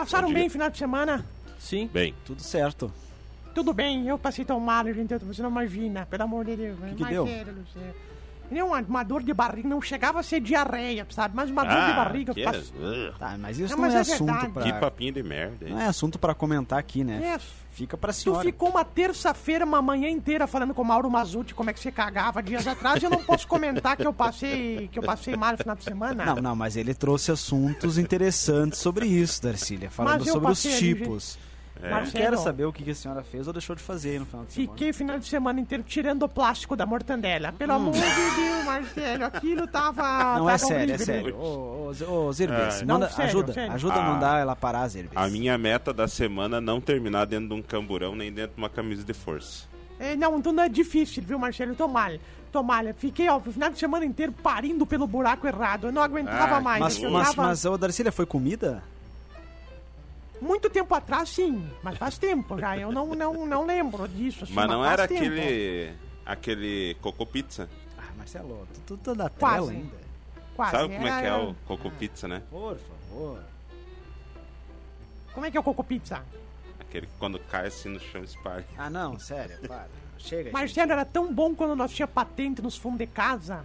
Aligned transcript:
Passaram 0.00 0.32
bem 0.32 0.46
o 0.46 0.50
final 0.50 0.70
de 0.70 0.78
semana? 0.78 1.26
Sim, 1.58 1.86
Bem, 1.92 2.14
tudo 2.24 2.42
certo. 2.42 2.90
Tudo 3.54 3.74
bem, 3.74 4.08
eu 4.08 4.18
passei 4.18 4.44
tão 4.46 4.58
mal, 4.58 4.84
gente, 4.86 5.14
você 5.18 5.42
não 5.42 5.50
imagina, 5.50 6.06
pelo 6.06 6.22
amor 6.22 6.44
de 6.44 6.56
Deus. 6.56 6.78
que 6.96 7.04
deu? 7.04 7.24
Luciano. 7.24 7.64
Nem 8.50 8.62
uma, 8.62 8.80
uma 8.80 9.02
dor 9.02 9.22
de 9.22 9.32
barriga, 9.32 9.68
não 9.68 9.80
chegava 9.80 10.20
a 10.20 10.22
ser 10.22 10.40
diarreia, 10.40 11.06
sabe? 11.10 11.34
Mas 11.36 11.50
uma 11.50 11.64
dor 11.64 11.86
de 11.86 11.92
barriga. 11.92 12.34
que, 12.34 12.42
Tá, 13.18 13.36
mas 13.38 13.58
isso 13.58 13.76
Não, 13.76 13.82
não, 13.82 13.90
mas 13.90 13.94
é, 13.94 14.10
é 14.10 14.14
assunto 14.14 14.50
pra. 14.50 14.62
que 14.62 14.72
papinho 14.72 15.12
de 15.12 15.22
merda, 15.22 15.66
hein? 15.66 15.72
Não 15.74 15.80
é 15.80 15.86
assunto 15.86 16.18
pra 16.18 16.34
comentar 16.34 16.78
aqui, 16.78 17.04
né? 17.04 17.34
É, 17.36 17.40
Fica 17.70 17.96
pra 17.96 18.12
Tu 18.12 18.16
senhora. 18.16 18.42
ficou 18.44 18.68
uma 18.68 18.84
terça-feira, 18.84 19.64
uma 19.64 19.80
manhã 19.80 20.08
inteira 20.08 20.46
falando 20.46 20.74
com 20.74 20.82
o 20.82 20.84
Mauro 20.84 21.08
Mazuti 21.10 21.54
como 21.54 21.70
é 21.70 21.72
que 21.72 21.80
você 21.80 21.90
cagava 21.92 22.42
dias 22.42 22.66
atrás 22.66 23.00
e 23.00 23.06
eu 23.06 23.10
não 23.10 23.22
posso 23.22 23.46
comentar 23.46 23.96
que 23.96 24.06
eu 24.06 24.12
passei 24.12 24.88
que 24.92 24.98
eu 24.98 25.02
passei 25.02 25.36
mal 25.36 25.52
no 25.52 25.58
final 25.58 25.76
de 25.76 25.84
semana. 25.84 26.24
Não, 26.26 26.36
não, 26.36 26.56
mas 26.56 26.76
ele 26.76 26.94
trouxe 26.94 27.30
assuntos 27.30 27.96
interessantes 27.96 28.78
sobre 28.80 29.06
isso, 29.06 29.42
Darcília. 29.42 29.90
Falando 29.90 30.24
sobre 30.24 30.50
os 30.50 30.62
passei 30.62 30.72
ali, 30.72 30.94
tipos. 31.00 31.38
É. 31.82 32.10
Quero 32.10 32.36
saber 32.38 32.66
o 32.66 32.72
que 32.72 32.90
a 32.90 32.94
senhora 32.94 33.22
fez 33.22 33.46
ou 33.46 33.52
deixou 33.54 33.74
de 33.74 33.82
fazer 33.82 34.20
no 34.20 34.26
final 34.26 34.44
de 34.44 34.52
semana. 34.52 34.72
Fiquei 34.72 34.90
o 34.90 34.94
final 34.94 35.18
de 35.18 35.26
semana 35.26 35.60
inteiro 35.60 35.82
tirando 35.82 36.22
o 36.24 36.28
plástico 36.28 36.76
da 36.76 36.84
mortandela. 36.84 37.52
Pelo 37.52 37.72
amor 37.72 37.94
de 37.94 38.00
Deus, 38.00 38.64
Marcelo, 38.66 39.24
aquilo 39.24 39.66
tava. 39.66 40.02
Hum. 40.02 40.38
Não 40.38 40.44
tava 40.46 40.52
é 40.52 40.58
sério, 40.58 40.94
é 40.94 40.98
sério. 40.98 41.36
Ô, 41.36 41.92
ô, 42.06 42.26
ô 42.26 42.32
Zirbes, 42.32 42.82
Ah, 42.82 42.84
manda, 42.86 43.06
não, 43.06 43.12
sério, 43.12 43.30
ajuda, 43.30 43.52
sério. 43.54 43.72
ajuda 43.72 43.94
a 43.94 43.98
Ah. 44.06 44.12
mandar 44.12 44.40
ela 44.40 44.54
parar, 44.54 44.86
Zirbes. 44.88 45.12
A 45.16 45.26
minha 45.28 45.56
meta 45.56 45.92
da 45.92 46.06
semana 46.06 46.58
é 46.58 46.60
não 46.60 46.80
terminar 46.82 47.24
dentro 47.24 47.48
de 47.48 47.54
um 47.54 47.62
camburão 47.62 48.14
nem 48.14 48.30
dentro 48.30 48.56
de 48.56 48.60
uma 48.62 48.68
camisa 48.68 49.02
de 49.02 49.14
força. 49.14 49.64
É, 49.98 50.14
não, 50.16 50.38
então 50.38 50.52
não 50.52 50.62
é 50.62 50.68
difícil, 50.68 51.22
viu, 51.26 51.38
Marcelo? 51.38 51.74
Tô 51.74 51.88
mal. 51.88 52.12
Tô 52.52 52.62
mal. 52.62 52.82
Fiquei, 52.98 53.28
ó, 53.30 53.36
o 53.38 53.40
final 53.40 53.70
de 53.70 53.78
semana 53.78 54.04
inteiro 54.04 54.32
parindo 54.32 54.84
pelo 54.84 55.06
buraco 55.06 55.46
errado. 55.46 55.86
Eu 55.86 55.92
não 55.92 56.02
aguentava 56.02 56.56
Ah, 56.56 56.60
mais. 56.60 56.80
Mas, 56.80 56.98
mas, 57.10 57.34
mas, 57.34 57.64
ô 57.64 57.78
Darcília, 57.78 58.10
foi 58.12 58.26
comida? 58.26 58.82
Muito 60.40 60.70
tempo 60.70 60.94
atrás, 60.94 61.28
sim. 61.28 61.70
Mas 61.82 61.98
faz 61.98 62.16
tempo 62.18 62.58
já. 62.58 62.76
Eu 62.76 62.90
não, 62.90 63.14
não, 63.14 63.46
não 63.46 63.66
lembro 63.66 64.08
disso. 64.08 64.44
assim, 64.44 64.54
Mas 64.54 64.68
não 64.68 64.80
faz 64.82 64.92
era 64.92 65.08
tempo. 65.08 65.20
aquele. 65.22 65.92
aquele 66.24 66.96
Coco 67.02 67.26
Pizza. 67.26 67.68
Ah, 67.98 68.04
Marcelo, 68.16 68.66
tu, 68.86 68.96
tu, 68.96 69.14
tu 69.14 69.16
Quase. 69.16 69.34
trela 69.38 69.70
ainda. 69.70 69.96
Quase. 70.56 70.70
Sabe 70.72 70.94
como 70.94 71.06
é 71.08 71.20
que 71.20 71.26
é 71.26 71.34
o 71.36 71.54
Coco 71.66 71.90
Pizza, 71.90 72.28
né? 72.28 72.42
Por 72.50 72.76
favor. 72.78 73.42
Como 75.34 75.46
é 75.46 75.50
que 75.50 75.56
é 75.56 75.60
o 75.60 75.62
Coco 75.62 75.84
Pizza? 75.84 76.22
Aquele 76.80 77.06
que 77.06 77.12
quando 77.18 77.38
cai 77.38 77.66
assim 77.66 77.88
no 77.90 78.00
chão 78.00 78.22
espalha. 78.24 78.64
Ah, 78.76 78.90
não, 78.90 79.18
sério, 79.18 79.56
para. 79.68 79.86
Chega, 80.18 80.44
gente. 80.44 80.52
Marcelo, 80.52 80.92
era 80.92 81.04
tão 81.04 81.32
bom 81.32 81.54
quando 81.54 81.74
nós 81.76 81.92
tinha 81.92 82.06
patente 82.08 82.60
nos 82.60 82.76
fundos 82.76 82.98
de 82.98 83.06
casa. 83.06 83.64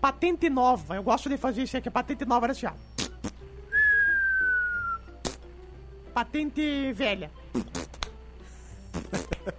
Patente 0.00 0.50
nova. 0.50 0.96
Eu 0.96 1.02
gosto 1.02 1.28
de 1.28 1.36
fazer 1.38 1.62
isso 1.62 1.76
aqui. 1.76 1.88
Patente 1.90 2.24
nova 2.26 2.46
era 2.46 2.52
assim, 2.52 2.66
ó. 2.66 2.72
Patente 6.14 6.92
velha. 6.92 7.30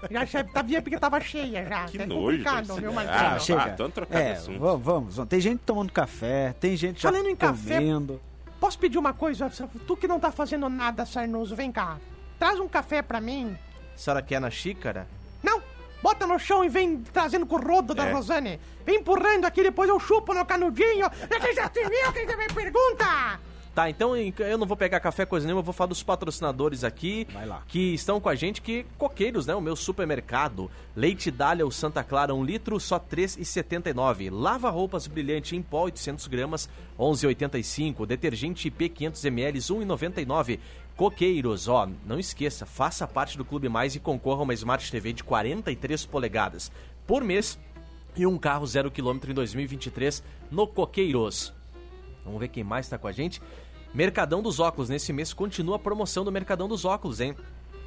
Já 0.09 0.25
sabia 0.53 0.81
porque 0.81 0.97
tava 0.97 1.19
cheia 1.19 1.65
já. 1.67 1.85
Que 1.85 2.01
é 2.01 2.05
nojo. 2.05 2.37
viu, 2.79 2.91
Ah? 2.99 3.33
Ah, 3.35 3.39
chega. 3.39 3.69
então 3.69 3.91
trocar 3.91 4.17
de 4.21 4.29
é, 4.29 4.57
vamos, 4.57 4.85
vamos. 5.15 5.27
Tem 5.27 5.39
gente 5.39 5.59
tomando 5.65 5.91
café, 5.91 6.53
tem 6.59 6.75
gente 6.77 7.01
já 7.01 7.11
Falando 7.11 7.27
em 7.27 7.35
café- 7.35 7.75
comendo. 7.75 8.21
Posso 8.59 8.79
pedir 8.79 8.97
uma 8.97 9.13
coisa? 9.13 9.51
Tu 9.85 9.97
que 9.97 10.07
não 10.07 10.19
tá 10.19 10.31
fazendo 10.31 10.69
nada, 10.69 11.05
Sarnoso, 11.05 11.55
vem 11.55 11.71
cá. 11.71 11.97
Traz 12.39 12.59
um 12.59 12.67
café 12.67 13.01
pra 13.01 13.19
mim. 13.19 13.55
A 13.93 13.97
senhora 13.97 14.21
quer 14.21 14.39
na 14.39 14.49
xícara? 14.49 15.05
Não! 15.43 15.61
Bota 16.01 16.25
no 16.27 16.37
chão 16.39 16.63
e 16.63 16.69
vem 16.69 16.97
trazendo 17.11 17.45
com 17.45 17.55
o 17.55 17.61
rodo 17.61 17.93
da 17.93 18.05
É. 18.07 18.11
Rosane. 18.13 18.59
Vem 18.85 18.97
empurrando 18.99 19.45
aqui, 19.45 19.63
depois 19.63 19.89
eu 19.89 19.99
chupo 19.99 20.33
no 20.33 20.45
canudinho. 20.45 21.09
Já 21.55 21.67
te 21.69 21.83
viu, 21.83 22.13
quem 22.13 22.25
também 22.27 22.47
pergunta? 22.47 23.39
Tá, 23.75 23.89
então 23.89 24.15
eu 24.15 24.57
não 24.57 24.65
vou 24.65 24.77
pegar 24.77 25.01
café 25.01 25.25
coisa 25.25 25.45
nenhuma, 25.45 25.59
eu 25.59 25.65
vou 25.65 25.73
falar 25.73 25.89
dos 25.89 26.01
patrocinadores 26.01 26.85
aqui. 26.85 27.27
Que 27.67 27.93
estão 27.93 28.21
com 28.21 28.29
a 28.29 28.33
gente, 28.33 28.61
que 28.61 28.85
coqueiros, 28.97 29.45
né? 29.45 29.53
O 29.53 29.59
meu 29.59 29.75
supermercado. 29.75 30.71
Leite 30.95 31.29
Dália 31.29 31.65
ou 31.65 31.69
Santa 31.69 32.01
Clara, 32.01 32.33
1 32.33 32.41
litro, 32.41 32.79
só 32.79 32.95
R$ 32.95 33.03
3,79. 33.11 34.29
Lava 34.31 34.69
roupas 34.69 35.07
brilhante 35.07 35.57
em 35.57 35.61
pó, 35.61 35.83
800 35.83 36.25
gramas, 36.27 36.69
11,85. 36.97 38.05
Detergente 38.05 38.69
IP 38.69 38.87
500 38.87 39.25
ml, 39.25 39.59
1,99. 39.59 40.59
Coqueiros, 40.95 41.67
ó, 41.67 41.89
não 42.05 42.17
esqueça, 42.17 42.65
faça 42.65 43.05
parte 43.05 43.37
do 43.37 43.43
Clube 43.43 43.67
Mais 43.67 43.93
e 43.93 43.99
concorra 43.99 44.39
a 44.39 44.43
uma 44.43 44.53
Smart 44.53 44.89
TV 44.89 45.11
de 45.11 45.21
43 45.25 46.05
polegadas 46.05 46.71
por 47.05 47.21
mês 47.21 47.59
e 48.15 48.25
um 48.25 48.37
carro 48.37 48.65
zero 48.65 48.89
quilômetro 48.89 49.29
em 49.29 49.33
2023 49.33 50.23
no 50.49 50.65
Coqueiros. 50.65 51.53
Vamos 52.23 52.39
ver 52.39 52.47
quem 52.47 52.63
mais 52.63 52.87
está 52.87 52.97
com 52.97 53.07
a 53.07 53.11
gente. 53.11 53.41
Mercadão 53.95 54.41
dos 54.41 54.59
Óculos. 54.59 54.89
Nesse 54.89 55.13
mês 55.13 55.33
continua 55.33 55.77
a 55.77 55.79
promoção 55.79 56.25
do 56.25 56.31
Mercadão 56.31 56.67
dos 56.67 56.83
Óculos, 56.83 57.21
hein? 57.21 57.33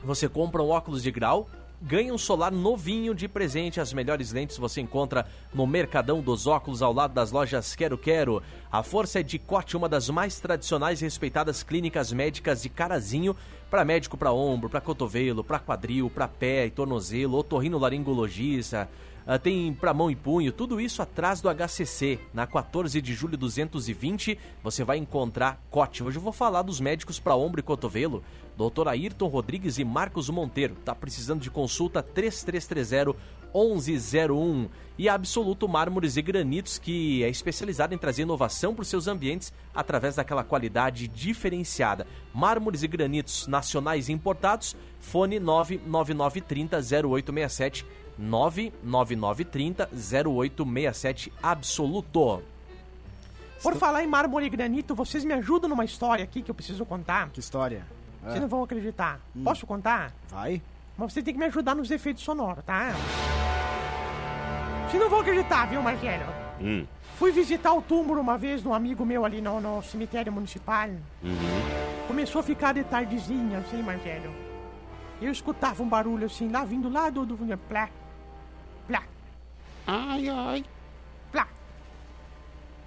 Você 0.03 0.27
compra 0.27 0.63
um 0.63 0.71
óculos 0.71 1.03
de 1.03 1.11
grau, 1.11 1.51
ganha 1.83 2.15
um 2.15 2.17
solar 2.17 2.51
novinho 2.51 3.15
de 3.15 3.29
presente. 3.29 3.79
As 3.79 3.93
melhores 3.93 4.33
lentes 4.33 4.57
você 4.57 4.81
encontra 4.81 5.27
no 5.53 5.67
Mercadão 5.67 6.23
dos 6.23 6.47
Óculos, 6.47 6.81
ao 6.81 6.95
lado 6.95 7.13
das 7.13 7.31
lojas 7.31 7.77
Quero 7.77 7.99
Quero. 7.99 8.43
A 8.73 8.83
Força 8.83 9.21
é 9.21 9.23
de 9.23 9.39
Cote, 9.39 9.77
uma 9.77 9.87
das 9.87 10.09
mais 10.09 10.41
tradicionais 10.41 11.03
e 11.03 11.05
respeitadas 11.05 11.63
clínicas 11.63 12.11
médicas 12.11 12.63
de 12.63 12.71
Carazinho. 12.71 13.37
Para 13.71 13.85
médico 13.85 14.17
para 14.17 14.33
ombro, 14.33 14.71
para 14.71 14.81
cotovelo, 14.81 15.45
para 15.45 15.59
quadril, 15.59 16.09
para 16.09 16.27
pé 16.27 16.65
e 16.65 16.71
tornozelo, 16.71 17.37
otorrinolaringologista, 17.37 18.89
ah, 19.31 19.39
tem 19.39 19.75
pra 19.75 19.93
mão 19.93 20.11
e 20.11 20.17
punho, 20.17 20.51
tudo 20.51 20.81
isso 20.81 21.03
atrás 21.03 21.43
do 21.43 21.51
HCC. 21.51 22.19
Na 22.33 22.47
14 22.47 22.99
de 23.03 23.13
julho 23.13 23.37
220, 23.37 24.39
você 24.63 24.83
vai 24.83 24.97
encontrar 24.97 25.63
Cote. 25.71 26.03
Hoje 26.03 26.17
eu 26.17 26.23
vou 26.23 26.33
falar 26.33 26.63
dos 26.63 26.81
médicos 26.81 27.21
para 27.21 27.37
ombro 27.37 27.61
e 27.61 27.63
cotovelo. 27.63 28.25
Doutor 28.57 28.89
Ayrton 28.89 29.27
Rodrigues 29.27 29.77
e 29.79 29.85
Marcos 29.85 30.31
Monteiro. 30.31 30.77
Tá 30.83 30.95
precisando 30.95 31.43
de 31.43 31.51
consulta 31.51 32.03
3330 32.03 33.15
1101 33.55 34.69
e 34.97 35.11
Absoluto 35.11 35.69
Mármores 35.69 36.17
e 36.17 36.23
Granitos, 36.23 36.79
que 36.79 37.23
é 37.23 37.29
especializada 37.29 37.95
em 37.95 37.99
trazer 37.99 38.23
inovação 38.23 38.75
para 38.75 38.83
os 38.83 38.89
seus 38.89 39.07
ambientes 39.07 39.53
através 39.75 40.17
daquela 40.17 40.43
qualidade 40.43 41.07
diferenciada. 41.07 42.07
Mármores 42.33 42.83
e 42.83 42.89
granitos 42.89 43.47
nacionais 43.47 44.09
importados, 44.09 44.75
fone 44.99 45.39
99930 45.39 46.79
0867 47.07 47.87
99930 48.19 49.89
0867 49.93 51.33
Absoluto. 51.43 52.43
Por 53.63 53.75
falar 53.77 54.05
em 54.05 54.07
mármore 54.07 54.47
e 54.47 54.49
granito, 54.49 54.95
vocês 54.95 55.25
me 55.25 55.35
ajudam 55.35 55.69
numa 55.69 55.85
história 55.85 56.23
aqui 56.25 56.43
que 56.43 56.51
eu 56.51 56.55
preciso 56.55 56.85
contar? 56.85 57.31
Que 57.31 57.41
história. 57.41 57.85
Vocês 58.23 58.37
É, 58.37 58.41
não 58.41 58.49
vão 58.49 58.63
acreditar. 58.63 59.21
Hum. 59.35 59.43
Posso 59.45 59.67
contar? 59.67 60.13
vai? 60.29 60.63
Mas 60.97 61.13
você 61.13 61.23
tem 61.23 61.33
que 61.33 61.41
me 61.41 61.47
ajudar 61.47 61.75
nos 61.75 61.91
efeitos 61.91 62.23
sonoros, 62.25 62.65
tá? 62.65 62.93
Vocês 64.89 65.03
não 65.03 65.11
vão 65.11 65.21
acreditar, 65.21 65.67
viu, 65.67 65.83
Marcelo? 65.83 66.25
Hum. 66.61 66.85
Fui 67.17 67.31
visitar 67.31 67.73
o 67.73 67.83
túmulo 67.83 68.21
uma 68.21 68.39
vez 68.39 68.63
de 68.63 68.69
um 68.69 68.75
amigo 68.75 69.05
meu 69.05 69.25
ali 69.25 69.41
no, 69.41 69.61
no 69.61 69.83
cemitério 69.83 70.33
municipal. 70.33 70.89
Uhum. 71.23 71.37
Começou 72.07 72.41
a 72.41 72.43
ficar 72.43 72.75
de 72.75 72.85
tardezinha, 72.85 73.59
assim, 73.59 73.83
Marcelo. 73.83 74.33
Eu 75.21 75.31
escutava 75.33 75.83
um 75.83 75.89
barulho 75.89 76.27
assim, 76.27 76.49
lá 76.49 76.65
vindo 76.65 76.89
lá 76.89 77.11
do... 77.11 77.27
do 77.27 77.37
Ai, 79.91 80.29
ai. 80.29 80.65
plá, 81.33 81.49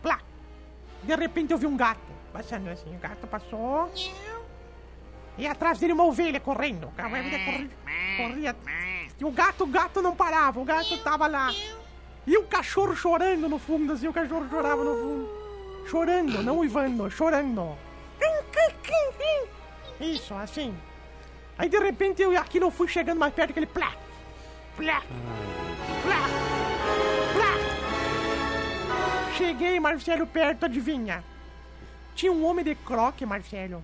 plá. 0.03 0.19
De 1.01 1.15
repente 1.15 1.51
eu 1.51 1.57
vi 1.57 1.65
um 1.65 1.75
gato 1.75 1.99
passando 2.31 2.69
assim. 2.69 2.95
O 2.95 2.99
gato 2.99 3.25
passou... 3.25 3.91
E 5.35 5.47
atrás 5.47 5.79
dele 5.79 5.93
uma 5.93 6.05
ovelha 6.05 6.39
correndo. 6.39 6.91
A 6.95 7.07
ovelha 7.07 7.39
corria, 7.43 7.69
corria. 8.17 8.55
E 9.19 9.25
o 9.25 9.31
gato, 9.31 9.63
o 9.63 9.67
gato 9.67 9.99
não 9.99 10.15
parava. 10.15 10.59
O 10.59 10.63
gato 10.63 10.95
tava 10.99 11.25
lá. 11.25 11.51
E 12.27 12.37
o 12.37 12.43
cachorro 12.43 12.95
chorando 12.95 13.49
no 13.49 13.57
fundo, 13.57 13.93
assim. 13.93 14.07
O 14.07 14.13
cachorro 14.13 14.47
chorava 14.47 14.83
no 14.83 14.93
fundo. 14.93 15.87
Chorando, 15.87 16.43
não 16.43 16.59
uivando, 16.59 17.09
chorando. 17.09 17.75
Isso, 19.99 20.35
assim. 20.35 20.77
Aí 21.57 21.67
de 21.67 21.79
repente 21.79 22.21
eu 22.21 22.37
aquilo 22.37 22.65
eu 22.65 22.71
fui 22.71 22.87
chegando 22.87 23.19
mais 23.19 23.33
perto, 23.33 23.51
aquele 23.51 23.67
plá, 23.67 23.93
plá, 24.75 25.01
plá, 25.01 25.11
plá. 26.03 26.50
Cheguei, 29.41 29.79
Marcelo, 29.79 30.27
perto, 30.27 30.65
adivinha? 30.65 31.23
Tinha 32.13 32.31
um 32.31 32.45
homem 32.45 32.63
de 32.63 32.75
croque, 32.75 33.25
Marcelo. 33.25 33.83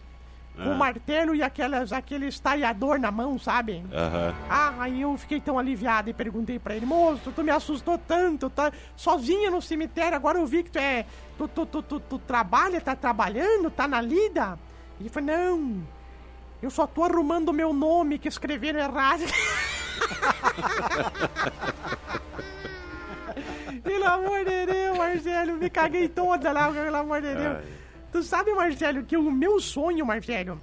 com 0.55 0.71
o 0.71 0.77
martelo 0.77 1.35
e 1.35 1.41
aquelas, 1.43 1.91
aquele 1.91 2.27
estaiador 2.27 2.99
na 2.99 3.11
mão, 3.11 3.37
sabe? 3.39 3.83
Aham. 3.93 4.33
Ah, 4.49 4.73
aí 4.79 5.01
eu 5.01 5.15
fiquei 5.17 5.39
tão 5.39 5.59
aliviado 5.59 6.09
e 6.09 6.13
perguntei 6.13 6.57
pra 6.57 6.75
ele, 6.75 6.85
moço, 6.85 7.31
tu 7.31 7.43
me 7.43 7.51
assustou 7.51 7.97
tanto, 7.97 8.49
tá 8.49 8.71
sozinha 8.95 9.51
no 9.51 9.61
cemitério, 9.61 10.15
agora 10.15 10.39
eu 10.39 10.45
vi 10.47 10.63
que 10.63 10.71
tu 10.71 10.79
é. 10.79 11.05
Tu, 11.37 11.47
tu, 11.47 11.65
tu, 11.65 11.81
tu, 11.83 11.99
tu 11.99 12.19
trabalha, 12.19 12.81
tá 12.81 12.95
trabalhando, 12.95 13.69
tá 13.69 13.87
na 13.87 14.01
lida? 14.01 14.57
E 14.99 15.03
ele 15.03 15.09
falou, 15.09 15.27
não, 15.27 15.83
eu 16.61 16.71
só 16.71 16.87
tô 16.87 17.03
arrumando 17.03 17.49
o 17.49 17.53
meu 17.53 17.71
nome 17.73 18.17
que 18.17 18.27
escreveram 18.27 18.79
errado. 18.79 19.23
pelo 23.83 24.05
amor 24.05 24.45
de 24.45 24.65
Deus, 24.65 24.97
Marcelo, 24.97 25.57
me 25.57 25.69
caguei 25.69 26.07
toda 26.07 26.51
lá, 26.51 26.71
pelo 26.71 26.95
amor 26.95 27.21
de 27.21 27.33
Deus. 27.33 27.57
Ai. 27.57 27.63
Tu 28.11 28.23
sabe, 28.23 28.53
Marcelo, 28.53 29.03
que 29.03 29.17
o 29.17 29.31
meu 29.31 29.59
sonho, 29.59 30.05
Marcelo, 30.05 30.59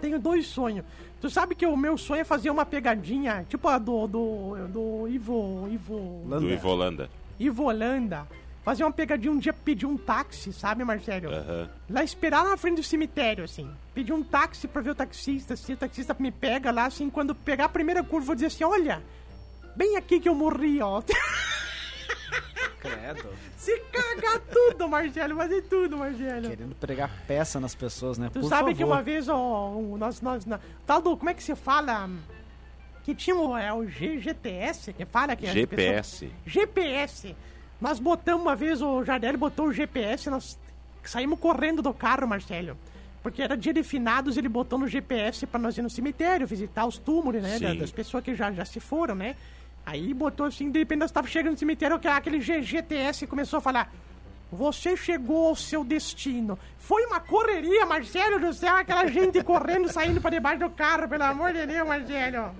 tenho 0.00 0.18
dois 0.18 0.46
sonhos. 0.46 0.84
Tu 1.20 1.28
sabe 1.28 1.54
que 1.54 1.66
o 1.66 1.76
meu 1.76 1.98
sonho 1.98 2.20
é 2.20 2.24
fazer 2.24 2.50
uma 2.50 2.64
pegadinha, 2.64 3.44
tipo 3.48 3.66
a 3.68 3.76
do, 3.78 4.06
do, 4.06 4.54
do 4.68 5.08
Ivo, 5.08 5.68
Ivo, 5.70 6.22
Do 6.28 6.48
Ivo 6.50 6.68
Holanda. 6.68 7.10
Ivo 7.38 7.64
Holanda. 7.64 8.26
Fazer 8.62 8.84
uma 8.84 8.92
pegadinha 8.92 9.32
um 9.32 9.38
dia, 9.38 9.52
pedir 9.52 9.86
um 9.86 9.96
táxi, 9.96 10.52
sabe, 10.52 10.84
Marcelo? 10.84 11.30
Aham. 11.32 11.70
Lá 11.88 12.04
esperar 12.04 12.42
lá 12.44 12.50
na 12.50 12.56
frente 12.56 12.76
do 12.76 12.82
cemitério, 12.82 13.42
assim. 13.44 13.68
Pedir 13.94 14.12
um 14.12 14.22
táxi 14.22 14.68
pra 14.68 14.82
ver 14.82 14.90
o 14.90 14.94
taxista, 14.94 15.54
assim, 15.54 15.72
o 15.72 15.76
taxista 15.76 16.14
me 16.18 16.30
pega 16.30 16.70
lá, 16.70 16.84
assim, 16.84 17.08
quando 17.08 17.34
pegar 17.34 17.64
a 17.64 17.68
primeira 17.68 18.02
curva, 18.02 18.24
eu 18.24 18.26
vou 18.26 18.34
dizer 18.34 18.48
assim, 18.48 18.64
olha, 18.64 19.02
bem 19.74 19.96
aqui 19.96 20.20
que 20.20 20.28
eu 20.28 20.34
morri, 20.34 20.80
ó. 20.82 21.02
Credo. 22.90 23.28
Se 23.56 23.78
cagar 23.92 24.38
tudo, 24.40 24.88
Marcelo, 24.88 25.36
fazer 25.36 25.62
tudo, 25.62 25.96
Marcelo. 25.96 26.48
Querendo 26.50 26.74
pregar 26.76 27.10
peça 27.26 27.58
nas 27.60 27.74
pessoas, 27.74 28.18
né? 28.18 28.30
Tu 28.32 28.40
Por 28.40 28.48
sabe 28.48 28.72
que 28.74 28.80
favor. 28.80 28.94
uma 28.94 29.02
vez, 29.02 29.28
ó, 29.28 29.70
o- 29.72 29.96
nós, 29.98 30.20
nós, 30.20 30.44
na, 30.46 30.58
tal 30.86 31.00
do, 31.02 31.16
como 31.16 31.30
é 31.30 31.34
que 31.34 31.42
se 31.42 31.54
fala? 31.54 32.08
Que 33.04 33.14
tinha 33.14 33.34
o, 33.36 33.56
é, 33.56 33.72
o 33.72 33.86
G- 33.86 34.20
GTS, 34.20 34.92
que 34.92 35.04
fala 35.06 35.34
que 35.34 35.46
as 35.46 35.52
GPS. 35.52 36.26
pessoas- 36.26 36.42
GPS. 36.46 37.36
Nós 37.80 37.98
botamos 37.98 38.42
uma 38.42 38.56
vez, 38.56 38.82
o 38.82 39.04
Jardelli 39.04 39.36
botou 39.36 39.66
o 39.66 39.72
GPS, 39.72 40.28
nós 40.28 40.58
saímos 41.04 41.38
correndo 41.38 41.80
do 41.80 41.94
carro, 41.94 42.26
Marcelo. 42.26 42.76
Porque 43.22 43.42
era 43.42 43.56
dia 43.56 43.72
de 43.72 43.82
finados, 43.82 44.36
ele 44.36 44.48
botou 44.48 44.78
no 44.78 44.86
GPS 44.86 45.46
pra 45.46 45.58
nós 45.58 45.76
ir 45.76 45.82
no 45.82 45.90
cemitério, 45.90 46.46
visitar 46.46 46.86
os 46.86 46.98
túmulos, 46.98 47.42
né? 47.42 47.58
da- 47.58 47.74
das 47.74 47.90
pessoas 47.90 48.22
que 48.22 48.34
já, 48.34 48.50
já 48.52 48.64
se 48.64 48.78
foram, 48.80 49.14
né? 49.14 49.36
Aí 49.90 50.12
botou 50.12 50.44
assim, 50.46 50.70
de 50.70 50.78
repente 50.80 50.98
nós 50.98 51.10
tava 51.10 51.26
chegando 51.26 51.52
no 51.52 51.58
cemitério, 51.58 51.98
que 51.98 52.06
aquele 52.06 52.40
G- 52.42 52.62
GTS 52.62 53.26
começou 53.26 53.56
a 53.56 53.60
falar. 53.60 53.90
Você 54.52 54.96
chegou 54.96 55.48
ao 55.48 55.56
seu 55.56 55.82
destino. 55.82 56.58
Foi 56.78 57.04
uma 57.06 57.20
correria, 57.20 57.86
Marcelo 57.86 58.38
do 58.38 58.52
céu, 58.52 58.76
aquela 58.76 59.06
gente 59.06 59.42
correndo, 59.42 59.90
saindo 59.90 60.20
pra 60.20 60.30
debaixo 60.30 60.60
do 60.60 60.70
carro, 60.70 61.08
pelo 61.08 61.22
amor 61.24 61.52
de 61.54 61.66
Deus, 61.66 61.86
Marcelo. 61.88 62.50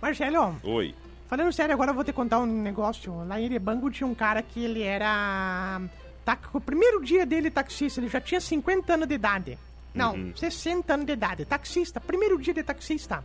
Marcelo, 0.00 0.56
Oi. 0.64 0.94
falando 1.28 1.52
sério, 1.52 1.72
agora 1.74 1.90
eu 1.90 1.94
vou 1.94 2.04
te 2.04 2.12
contar 2.12 2.40
um 2.40 2.46
negócio. 2.46 3.24
Lá 3.26 3.40
em 3.40 3.44
Erebango 3.44 3.90
tinha 3.90 4.06
um 4.06 4.14
cara 4.14 4.42
que 4.42 4.64
ele 4.64 4.82
era. 4.82 5.80
Tá, 6.24 6.38
o 6.52 6.60
primeiro 6.60 7.02
dia 7.04 7.24
dele 7.26 7.50
taxista, 7.50 8.00
ele 8.00 8.08
já 8.08 8.20
tinha 8.20 8.40
50 8.40 8.94
anos 8.94 9.08
de 9.08 9.14
idade. 9.14 9.58
Não, 9.94 10.32
60 10.34 10.94
anos 10.94 11.06
de 11.06 11.12
idade. 11.12 11.44
Taxista, 11.44 12.00
primeiro 12.00 12.38
dia 12.40 12.54
de 12.54 12.62
taxista. 12.62 13.22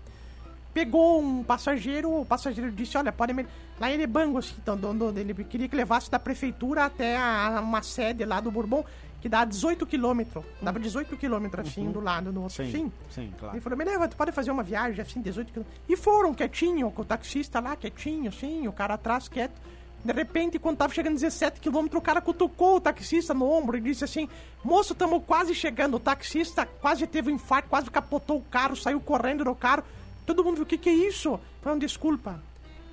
Pegou 0.78 1.20
um 1.20 1.44
passageiro, 1.44 2.22
o 2.22 2.24
passageiro 2.24 2.72
disse, 2.72 2.96
olha, 3.00 3.12
pode 3.12 3.34
me... 3.34 3.48
Lá 3.80 3.90
em 3.90 3.96
Erebango, 3.96 4.38
assim, 4.38 4.54
então, 4.62 4.78
do- 4.78 5.12
do- 5.12 5.20
ele 5.20 5.34
queria 5.44 5.68
que 5.68 5.76
levasse 5.76 6.10
da 6.12 6.20
prefeitura 6.20 6.86
até 6.86 7.18
a- 7.18 7.60
uma 7.64 7.82
sede 7.82 8.24
lá 8.26 8.40
do 8.40 8.52
Bourbon, 8.52 8.86
que 9.20 9.28
dá 9.28 9.44
18 9.44 9.88
quilômetros. 9.88 10.46
Dava 10.62 10.80
18 10.80 11.18
quilômetros, 11.18 11.68
assim, 11.68 11.90
do 11.90 12.00
lado 12.00 12.32
do 12.32 12.44
outro. 12.44 12.64
Sim, 12.64 12.72
Sim. 12.72 12.92
sim, 13.10 13.34
claro. 13.40 13.56
Ele 13.56 13.62
falou, 13.62 13.76
me 13.76 13.86
leva, 13.86 14.08
tu 14.08 14.16
pode 14.16 14.32
fazer 14.32 14.52
uma 14.52 14.62
viagem 14.62 15.02
assim, 15.02 15.20
18 15.20 15.52
quilômetros. 15.52 15.82
E 15.90 15.98
foram, 15.98 16.32
quietinho, 16.32 16.92
com 16.92 17.02
o 17.02 17.06
taxista 17.06 17.60
lá, 17.60 17.76
quietinho, 17.76 18.30
assim, 18.30 18.68
o 18.68 18.72
cara 18.72 18.94
atrás, 18.94 19.28
quieto. 19.28 19.60
De 20.06 20.14
repente, 20.14 20.60
quando 20.60 20.78
tava 20.78 20.94
chegando 20.94 21.16
17 21.16 21.60
quilômetros, 21.60 22.00
o 22.00 22.04
cara 22.04 22.22
cutucou 22.22 22.76
o 22.76 22.80
taxista 22.80 23.34
no 23.34 23.50
ombro 23.52 23.78
e 23.78 23.82
disse 23.82 24.04
assim: 24.04 24.30
Moço, 24.64 24.94
estamos 24.94 25.24
quase 25.26 25.56
chegando. 25.56 25.96
O 25.96 26.00
taxista 26.00 26.68
quase 26.80 27.08
teve 27.08 27.32
um 27.32 27.36
infarto, 27.36 27.68
quase 27.68 27.90
capotou 27.90 28.38
o 28.38 28.42
carro, 28.44 28.76
saiu 28.76 29.00
correndo 29.02 29.44
do 29.44 29.56
carro. 29.56 29.84
Todo 30.28 30.44
mundo 30.44 30.56
viu: 30.58 30.64
O 30.64 30.68
que, 30.68 30.78
que 30.78 30.90
é 30.90 30.94
isso? 30.94 31.40
Falando, 31.62 31.82
desculpa. 31.82 32.40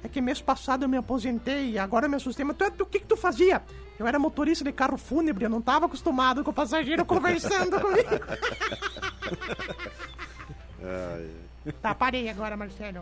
É 0.02 0.08
que 0.08 0.20
mês 0.20 0.40
passado 0.40 0.84
eu 0.84 0.88
me 0.88 0.96
aposentei 0.96 1.72
e 1.72 1.78
agora 1.78 2.06
eu 2.06 2.10
me 2.10 2.16
assustei. 2.16 2.44
Mas 2.44 2.56
tu, 2.56 2.70
tu- 2.70 2.82
o 2.84 2.86
que, 2.86 3.00
que 3.00 3.06
tu 3.06 3.16
fazia? 3.16 3.62
Eu 3.98 4.06
era 4.06 4.18
motorista 4.18 4.64
de 4.64 4.72
carro 4.72 4.96
fúnebre, 4.98 5.44
eu 5.44 5.50
não 5.50 5.62
tava 5.62 5.86
acostumado 5.86 6.42
com 6.44 6.50
o 6.50 6.54
passageiro 6.54 7.04
conversando 7.04 7.78
comigo. 7.80 8.10
Tá, 11.80 11.94
parei 11.94 12.28
agora, 12.28 12.56
Marcelo. 12.56 13.00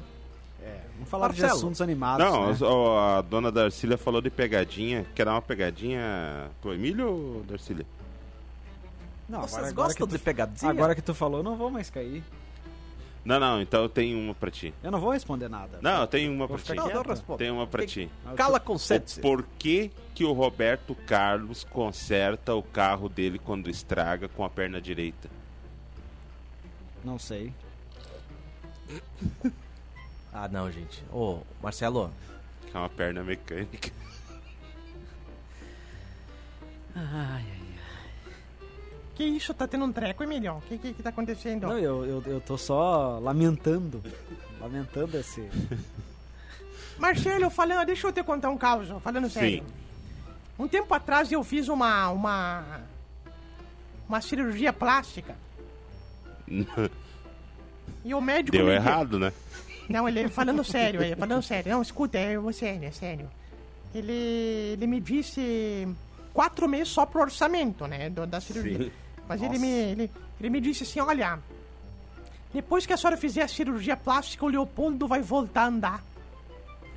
Vamos 0.94 1.08
falar 1.08 1.32
de 1.32 1.40
Marcelo. 1.40 1.58
assuntos 1.58 1.80
animados, 1.82 2.24
Não, 2.24 2.52
né? 2.52 2.58
ó, 2.62 3.18
a 3.18 3.22
dona 3.22 3.50
Darcília 3.50 3.98
falou 3.98 4.20
de 4.20 4.30
pegadinha. 4.30 5.04
Quer 5.16 5.24
dar 5.24 5.32
uma 5.32 5.42
pegadinha 5.42 6.48
pro 6.60 6.72
Emílio 6.72 7.08
ou 7.10 7.42
Darcília? 7.42 7.84
Não, 9.28 9.40
Vocês 9.40 9.54
agora- 9.54 9.68
agora 9.70 9.86
gostam 9.88 10.06
que 10.06 10.12
de 10.12 10.18
tu- 10.20 10.24
pegadinha? 10.24 10.70
Agora 10.70 10.94
que 10.94 11.02
tu 11.02 11.12
falou, 11.12 11.40
eu 11.40 11.42
não 11.42 11.56
vou 11.56 11.70
mais 11.70 11.90
cair. 11.90 12.22
Não, 13.24 13.38
não, 13.38 13.62
então 13.62 13.82
eu 13.82 13.88
tenho 13.88 14.18
uma 14.18 14.34
pra 14.34 14.50
ti. 14.50 14.74
Eu 14.82 14.90
não 14.90 14.98
vou 14.98 15.10
responder 15.12 15.48
nada. 15.48 15.78
Não, 15.80 16.00
eu 16.00 16.06
tenho 16.08 16.32
uma 16.32 16.48
pra 16.48 16.58
ti. 16.58 16.74
Não, 16.74 16.84
não 16.86 16.90
quieto. 16.92 17.06
responde. 17.08 17.38
Tenho 17.38 17.54
uma 17.54 17.66
pra 17.66 17.86
ti. 17.86 18.10
Cala 18.36 18.58
O 18.58 18.60
consente 18.60 19.20
porquê 19.20 19.90
que 20.14 20.24
o 20.24 20.32
Roberto 20.32 20.94
Carlos 21.06 21.62
conserta 21.64 22.54
o 22.54 22.62
carro 22.62 23.08
dele 23.08 23.38
quando 23.38 23.70
estraga 23.70 24.28
com 24.28 24.44
a 24.44 24.50
perna 24.50 24.80
direita? 24.80 25.30
Não 27.04 27.18
sei. 27.18 27.52
Ah, 30.34 30.48
não, 30.48 30.72
gente. 30.72 31.04
Ô, 31.12 31.40
Marcelo, 31.62 32.10
Que 32.66 32.74
é 32.74 32.80
uma 32.80 32.88
perna 32.88 33.22
mecânica. 33.22 33.92
Que 39.14 39.24
isso? 39.24 39.52
Tá 39.52 39.66
tendo 39.66 39.84
um 39.84 39.92
treco, 39.92 40.22
Emilhão? 40.22 40.58
O 40.58 40.62
que, 40.62 40.78
que 40.78 40.92
que 40.94 41.02
tá 41.02 41.10
acontecendo? 41.10 41.66
Não, 41.66 41.78
eu, 41.78 42.04
eu, 42.04 42.22
eu 42.26 42.40
tô 42.40 42.56
só 42.56 43.18
lamentando. 43.18 44.02
lamentando 44.60 45.16
esse. 45.18 45.48
Marcelo, 46.98 47.50
falando, 47.50 47.86
deixa 47.86 48.06
eu 48.06 48.12
te 48.12 48.22
contar 48.22 48.50
um 48.50 48.56
caos, 48.56 48.88
falando 49.02 49.28
sério. 49.28 49.64
Um 50.58 50.68
tempo 50.68 50.92
atrás 50.94 51.30
eu 51.30 51.42
fiz 51.42 51.68
uma. 51.68 52.08
uma. 52.10 52.80
uma 54.08 54.20
cirurgia 54.20 54.72
plástica. 54.72 55.34
E 58.04 58.14
o 58.14 58.20
médico. 58.20 58.56
Deu 58.56 58.66
me- 58.66 58.72
errado, 58.74 59.18
né? 59.18 59.32
Não, 59.88 60.08
ele 60.08 60.28
falando 60.28 60.64
sério, 60.64 61.02
ele 61.02 61.16
falando 61.16 61.42
sério. 61.42 61.70
Não, 61.70 61.82
escuta, 61.82 62.18
é 62.18 62.34
é 62.34 62.52
sério, 62.52 62.88
é 62.88 62.90
sério. 62.90 63.30
Ele, 63.94 64.72
ele 64.72 64.86
me 64.86 65.00
disse 65.00 65.86
quatro 66.32 66.68
meses 66.68 66.88
só 66.88 67.04
pro 67.06 67.20
orçamento, 67.22 67.86
né, 67.86 68.08
do- 68.10 68.26
da 68.26 68.40
cirurgia. 68.40 68.78
Sim. 68.84 68.92
Mas 69.28 69.40
ele 69.42 69.58
me, 69.58 69.68
ele, 69.68 70.10
ele 70.40 70.50
me 70.50 70.60
disse 70.60 70.82
assim, 70.82 71.00
olha, 71.00 71.38
depois 72.52 72.84
que 72.84 72.92
a 72.92 72.96
senhora 72.96 73.16
fizer 73.16 73.42
a 73.42 73.48
cirurgia 73.48 73.96
plástica, 73.96 74.44
o 74.44 74.48
Leopoldo 74.48 75.06
vai 75.06 75.22
voltar 75.22 75.62
a 75.62 75.66
andar. 75.66 76.04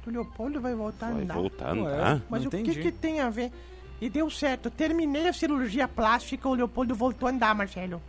O 0.05 0.09
Leopoldo 0.09 0.61
vai 0.61 0.75
voltar 0.75 1.07
a 1.07 1.11
Vai 1.13 1.23
andar. 1.23 1.33
voltar 1.33 1.69
a 1.69 1.73
Ué. 1.73 1.79
andar? 1.93 2.21
Mas 2.29 2.41
Não 2.43 2.47
o 2.47 2.51
que, 2.51 2.75
que 2.75 2.91
tem 2.91 3.19
a 3.21 3.29
ver? 3.29 3.51
E 3.99 4.07
deu 4.09 4.29
certo. 4.29 4.69
Terminei 4.69 5.27
a 5.27 5.33
cirurgia 5.33 5.87
plástica, 5.87 6.47
o 6.47 6.53
Leopoldo 6.53 6.93
voltou 6.93 7.27
a 7.27 7.31
andar, 7.31 7.55
Marcelo. 7.55 8.01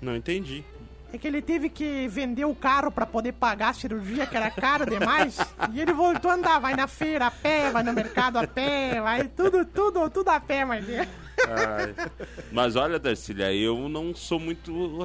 Não 0.00 0.14
entendi. 0.16 0.64
É 1.12 1.18
que 1.18 1.26
ele 1.26 1.40
teve 1.40 1.68
que 1.68 2.08
vender 2.08 2.44
o 2.44 2.54
carro 2.54 2.90
pra 2.90 3.06
poder 3.06 3.32
pagar 3.32 3.70
a 3.70 3.72
cirurgia, 3.72 4.26
que 4.26 4.36
era 4.36 4.50
caro 4.50 4.84
demais. 4.84 5.38
e 5.72 5.80
ele 5.80 5.92
voltou 5.92 6.30
a 6.30 6.34
andar. 6.34 6.58
Vai 6.58 6.74
na 6.74 6.86
feira 6.86 7.26
a 7.26 7.30
pé, 7.30 7.70
vai 7.70 7.82
no 7.82 7.92
mercado 7.92 8.38
a 8.38 8.46
pé, 8.46 9.00
vai 9.00 9.28
tudo, 9.28 9.64
tudo, 9.64 10.10
tudo 10.10 10.28
a 10.28 10.40
pé, 10.40 10.64
Marcelo. 10.64 11.08
Ai. 11.48 12.10
Mas 12.50 12.76
olha, 12.76 12.98
Darcília, 12.98 13.52
eu 13.52 13.88
não 13.88 14.14
sou 14.14 14.40
muito 14.40 14.98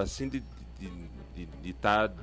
assim 0.00 0.28
de 0.28 0.42
estar 1.64 2.08
tá 2.08 2.14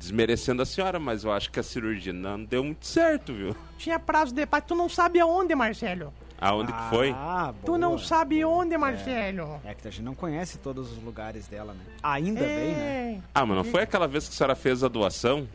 desmerecendo 0.00 0.62
a 0.62 0.66
senhora, 0.66 0.98
mas 0.98 1.24
eu 1.24 1.30
acho 1.30 1.50
que 1.52 1.60
a 1.60 1.62
cirurgia 1.62 2.10
não 2.12 2.42
deu 2.42 2.64
muito 2.64 2.86
certo, 2.86 3.34
viu? 3.34 3.54
Tinha 3.76 3.98
prazo 3.98 4.34
de 4.34 4.46
pai. 4.46 4.62
Tu 4.62 4.74
não 4.74 4.88
sabe 4.88 5.20
aonde, 5.20 5.54
Marcelo. 5.54 6.10
Aonde 6.40 6.72
que 6.72 6.82
foi? 6.88 7.10
Ah, 7.14 7.52
Tu 7.66 7.76
não 7.76 7.90
boa. 7.96 8.02
sabe 8.02 8.42
onde, 8.42 8.74
Marcelo. 8.78 9.60
É 9.62 9.74
que 9.74 9.86
a 9.86 9.90
gente 9.90 10.02
não 10.02 10.14
conhece 10.14 10.56
todos 10.56 10.90
os 10.90 11.02
lugares 11.02 11.46
dela, 11.46 11.74
né? 11.74 11.80
Ainda 12.02 12.40
bem, 12.40 12.72
né? 12.72 13.12
É, 13.18 13.20
Ah, 13.34 13.44
mas 13.44 13.56
não 13.58 13.64
foi 13.64 13.82
aquela 13.82 14.08
vez 14.08 14.26
que 14.26 14.32
a 14.34 14.36
senhora 14.38 14.54
fez 14.56 14.82
a 14.82 14.88
doação? 14.88 15.46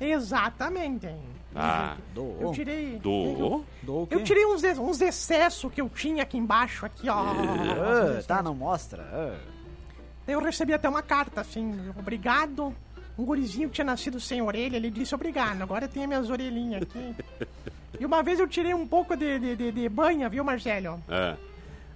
exatamente. 0.00 1.08
Ah, 1.54 1.96
Eu 2.16 2.22
Doou. 2.40 2.52
tirei. 2.54 2.98
doou? 2.98 3.64
Doou 3.82 4.02
o 4.04 4.06
quê? 4.06 4.14
Eu 4.14 4.24
tirei 4.24 4.46
uns, 4.46 4.62
uns 4.78 5.00
excessos 5.00 5.70
que 5.72 5.80
eu 5.80 5.88
tinha 5.88 6.22
aqui 6.22 6.38
embaixo, 6.38 6.86
aqui, 6.86 7.08
ó. 7.08 7.18
Ah, 7.20 8.22
tá, 8.26 8.42
não 8.42 8.54
mostra. 8.54 9.02
Ah. 9.12 9.36
Eu 10.26 10.40
recebi 10.40 10.72
até 10.72 10.88
uma 10.88 11.02
carta, 11.02 11.40
assim, 11.42 11.90
obrigado. 11.98 12.74
Um 13.18 13.24
gurizinho 13.24 13.68
que 13.68 13.74
tinha 13.74 13.84
nascido 13.84 14.18
sem 14.18 14.40
orelha, 14.40 14.76
ele 14.76 14.90
disse 14.90 15.14
obrigado, 15.14 15.62
agora 15.62 15.86
tem 15.86 16.06
minhas 16.06 16.30
orelhinhas 16.30 16.82
aqui. 16.82 17.14
E 18.00 18.06
uma 18.06 18.22
vez 18.22 18.40
eu 18.40 18.48
tirei 18.48 18.72
um 18.72 18.86
pouco 18.86 19.14
de, 19.14 19.38
de, 19.38 19.54
de, 19.54 19.70
de 19.70 19.88
banha, 19.88 20.28
viu, 20.28 20.42
Marcelo? 20.42 21.00
É. 21.08 21.36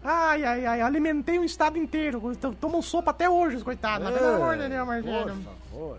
Ai, 0.04 0.44
ai, 0.44 0.66
ai, 0.66 0.80
alimentei 0.82 1.38
um 1.38 1.42
estado 1.42 1.78
inteiro. 1.78 2.22
Tomam 2.60 2.80
sopa 2.80 3.10
até 3.10 3.28
hoje, 3.28 3.56
os 3.56 3.62
coitados. 3.62 4.08
Pelo 4.08 4.36
amor 4.36 4.56
de 4.56 4.68
Deus, 4.68 4.86
Marcelo. 4.86 5.36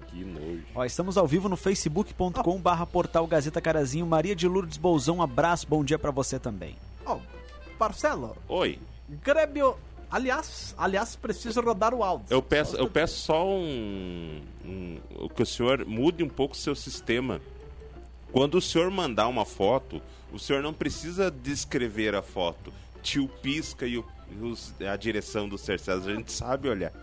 Que 0.08 0.24
nojo. 0.24 0.64
Ó, 0.74 0.86
estamos 0.86 1.18
ao 1.18 1.28
vivo 1.28 1.50
no 1.50 1.58
facebook.com 1.58 2.58
barra 2.62 2.86
portal 2.86 3.28
Gazeta 3.28 3.60
Carazinho. 3.60 4.06
Maria 4.06 4.36
de 4.36 4.48
Lourdes 4.48 4.78
Bolzão, 4.78 5.18
um 5.18 5.22
abraço, 5.22 5.68
bom 5.68 5.84
dia 5.84 6.00
pra 6.00 6.10
você 6.12 6.40
também. 6.40 6.78
Ó, 7.06 7.20
Marcelo, 7.78 8.38
Oi. 8.48 8.80
Grêmio. 9.24 9.76
Aliás, 10.10 10.74
aliás, 10.78 11.16
preciso 11.16 11.60
rodar 11.62 11.94
o 11.94 12.04
áudio. 12.04 12.28
Eu 12.30 12.42
peço, 12.42 12.76
eu 12.78 12.90
peço 12.90 13.20
só 13.20 13.46
um, 13.46 14.42
um- 14.66 15.00
que 15.36 15.44
o 15.44 15.46
senhor 15.46 15.86
mude 15.86 16.24
um 16.24 16.30
pouco 16.30 16.56
o 16.56 16.58
seu 16.58 16.76
sistema. 16.76 17.42
Quando 18.32 18.56
o 18.56 18.62
senhor 18.62 18.90
mandar 18.90 19.28
uma 19.28 19.46
foto, 19.46 20.02
o 20.32 20.40
senhor 20.40 20.64
não 20.64 20.74
precisa 20.74 21.30
descrever 21.30 22.16
a 22.16 22.22
foto. 22.22 22.72
Tio 23.02 23.28
pisca 23.42 23.86
e, 23.86 23.98
o- 23.98 24.06
os- 24.42 24.74
a 24.82 24.96
direção 24.96 25.48
do 25.48 25.58
Ser 25.58 25.80
César, 25.80 26.12
a 26.12 26.16
gente 26.16 26.32
sabe 26.32 26.70
olhar. 26.70 26.94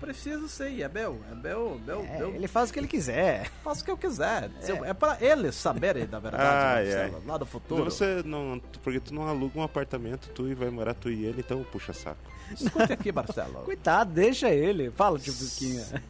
Preciso 0.00 0.48
sim, 0.48 0.82
é 0.82 0.88
meu, 0.88 1.20
é 1.30 1.34
meu, 1.34 1.80
meu, 1.86 2.00
É, 2.04 2.18
meu. 2.18 2.34
ele 2.34 2.46
faz 2.48 2.68
o 2.68 2.72
que 2.72 2.78
ele 2.78 2.88
quiser. 2.88 3.50
Faço 3.62 3.80
o 3.82 3.84
que 3.84 3.90
eu 3.90 3.96
quiser. 3.96 4.50
Se 4.60 4.70
eu- 4.70 4.84
É, 4.84 4.92
pra 4.92 5.16
eles 5.20 5.54
saberem, 5.54 6.06
na 6.06 6.18
verdade, 6.18 6.44
Ai, 6.44 6.84
Marcelo, 6.84 7.16
ai. 7.16 7.22
lá 7.26 7.38
do 7.38 7.46
futuro. 7.46 7.84
Você 7.84 8.22
não, 8.24 8.60
porque 8.82 9.00
tu 9.00 9.14
não 9.14 9.26
aluga 9.26 9.58
um 9.58 9.62
apartamento, 9.62 10.28
tu 10.34 10.46
e 10.48 10.54
vai 10.54 10.68
morar 10.68 10.92
tu 10.94 11.10
e 11.10 11.24
ele, 11.24 11.40
então 11.40 11.64
puxa 11.72 11.92
saco. 11.94 12.18
Escute 12.52 12.92
aqui, 12.92 13.10
Marcelo. 13.12 13.54
Coitado, 13.64 14.12
deixa 14.12 14.50
ele. 14.50 14.90
Fala, 14.90 15.18
tio 15.18 15.32
Pisquinha. 15.32 16.02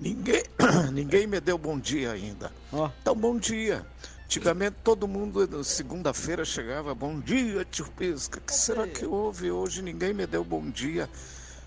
Ninguém, 0.00 0.42
ninguém 0.92 1.26
me 1.26 1.40
deu 1.40 1.58
bom 1.58 1.78
dia 1.78 2.12
ainda. 2.12 2.52
Ó. 2.72 2.88
Então, 3.02 3.14
bom 3.14 3.36
dia. 3.36 3.84
Antigamente 4.24 4.76
todo 4.82 5.06
mundo, 5.06 5.62
segunda-feira, 5.62 6.44
chegava, 6.44 6.94
bom 6.94 7.18
dia, 7.20 7.64
tio 7.64 7.86
Pisca. 7.96 8.38
O 8.38 8.42
que 8.42 8.54
será 8.54 8.86
que 8.86 9.04
houve 9.06 9.50
hoje? 9.50 9.82
Ninguém 9.82 10.12
me 10.12 10.26
deu 10.26 10.42
bom 10.44 10.68
dia 10.68 11.08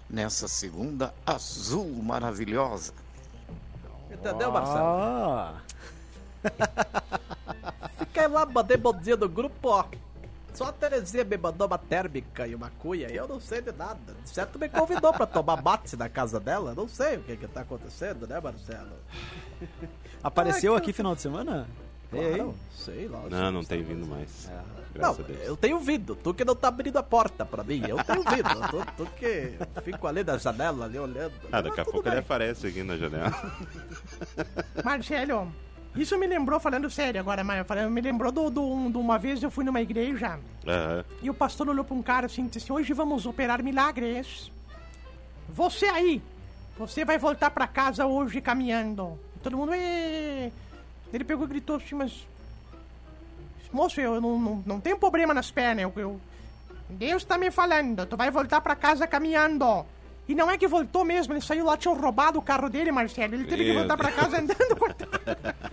nessa 0.09 0.47
segunda 0.47 1.13
azul 1.25 1.89
maravilhosa. 2.01 2.93
Entendeu, 4.11 4.51
Marcelo? 4.51 4.83
Ó. 4.83 5.53
Fiquei 7.97 8.27
lá, 8.27 8.45
mandei 8.45 8.77
bom 8.77 8.93
dia 8.93 9.15
no 9.15 9.29
grupo, 9.29 9.69
ó. 9.69 9.85
Só 10.53 10.65
a 10.65 10.73
Terezinha 10.73 11.23
me 11.23 11.37
mandou 11.37 11.67
uma 11.67 11.77
térmica 11.77 12.47
e 12.47 12.55
uma 12.55 12.71
cuia 12.79 13.11
e 13.11 13.15
eu 13.15 13.27
não 13.27 13.39
sei 13.39 13.61
de 13.61 13.71
nada. 13.71 14.15
De 14.23 14.29
certo 14.29 14.57
me 14.57 14.67
convidou 14.67 15.13
pra 15.13 15.25
tomar 15.27 15.61
mate 15.61 15.95
na 15.95 16.09
casa 16.09 16.39
dela. 16.39 16.73
Não 16.75 16.87
sei 16.87 17.17
o 17.17 17.23
que 17.23 17.37
que 17.37 17.47
tá 17.47 17.61
acontecendo, 17.61 18.27
né, 18.27 18.39
Marcelo? 18.39 18.97
Apareceu 20.23 20.73
Ai, 20.73 20.79
aqui 20.79 20.91
final 20.91 21.15
de 21.15 21.21
semana? 21.21 21.67
Aí? 22.11 22.35
Claro, 22.35 22.55
sei 22.71 23.07
lá. 23.07 23.21
Não, 23.29 23.51
não 23.51 23.63
tem 23.63 23.83
vindo 23.83 24.07
mais. 24.07 24.49
Não, 24.49 24.78
Graças 24.99 25.19
a 25.19 25.27
Deus. 25.27 25.39
eu 25.47 25.57
tenho 25.57 25.79
vindo. 25.79 26.15
Tu 26.15 26.33
que 26.33 26.45
não 26.45 26.55
tá 26.55 26.67
abrindo 26.67 26.97
a 26.97 27.03
porta 27.03 27.45
pra 27.45 27.63
mim. 27.63 27.81
Eu 27.87 27.97
tenho 28.03 28.21
vindo. 28.23 28.69
tu, 28.69 28.85
tu 28.97 29.05
que 29.17 29.53
fico 29.83 30.05
ali 30.07 30.23
na 30.23 30.37
janela, 30.37 30.85
ali 30.85 30.99
olhando. 30.99 31.33
Ah, 31.51 31.61
daqui 31.61 31.81
a 31.81 31.85
pouco 31.85 31.99
ele 32.07 32.11
bem. 32.11 32.19
aparece 32.19 32.67
aqui 32.67 32.83
na 32.83 32.97
janela. 32.97 33.31
Marcelo, 34.83 35.51
isso 35.95 36.17
me 36.17 36.27
lembrou, 36.27 36.59
falando 36.59 36.89
sério 36.89 37.19
agora, 37.19 37.43
mas 37.43 37.65
falando, 37.65 37.89
me 37.89 38.01
lembrou 38.01 38.31
do, 38.31 38.49
do- 38.49 38.89
de 38.89 38.97
uma 38.97 39.17
vez 39.17 39.41
eu 39.41 39.49
fui 39.51 39.63
numa 39.65 39.81
igreja 39.81 40.39
Aham. 40.67 41.03
e 41.21 41.29
o 41.29 41.33
pastor 41.33 41.67
olhou 41.69 41.83
pra 41.83 41.95
um 41.95 42.01
cara 42.01 42.25
assim 42.27 42.45
e 42.45 42.47
disse 42.47 42.59
assim, 42.65 42.73
hoje 42.73 42.93
vamos 42.93 43.25
operar 43.25 43.63
milagres. 43.63 44.51
Você 45.49 45.85
aí, 45.87 46.21
você 46.77 47.03
vai 47.03 47.17
voltar 47.17 47.49
pra 47.51 47.67
casa 47.67 48.05
hoje 48.05 48.39
caminhando. 48.39 49.19
E 49.35 49.39
todo 49.39 49.57
mundo, 49.57 49.73
"Ê". 49.73 50.51
Ele 51.11 51.23
pegou 51.23 51.45
e 51.45 51.49
gritou 51.49 51.77
assim, 51.77 51.95
mas... 51.95 52.27
Moço, 53.71 54.01
eu 54.01 54.19
não, 54.19 54.39
não, 54.39 54.63
não 54.65 54.79
tenho 54.79 54.97
problema 54.97 55.31
nas 55.33 55.51
pernas, 55.51 55.83
eu, 55.83 55.93
eu- 55.95 56.19
Deus 56.89 57.23
tá 57.23 57.37
me 57.37 57.51
falando, 57.51 58.03
tu 58.07 58.17
vai 58.17 58.31
voltar 58.31 58.61
pra 58.61 58.75
casa 58.75 59.05
caminhando. 59.05 59.85
E 60.27 60.33
não 60.35 60.49
é 60.49 60.57
que 60.57 60.67
voltou 60.67 61.03
mesmo, 61.05 61.33
ele 61.33 61.41
saiu 61.41 61.65
lá, 61.65 61.77
tinham 61.77 61.95
roubado 61.99 62.39
o 62.39 62.41
carro 62.41 62.67
dele, 62.69 62.91
Marcelo. 62.91 63.33
Ele 63.35 63.45
teve 63.45 63.63
que 63.63 63.69
Meu 63.71 63.79
voltar 63.79 63.97
pra 63.97 64.11
casa 64.11 64.39
andando. 64.39 64.77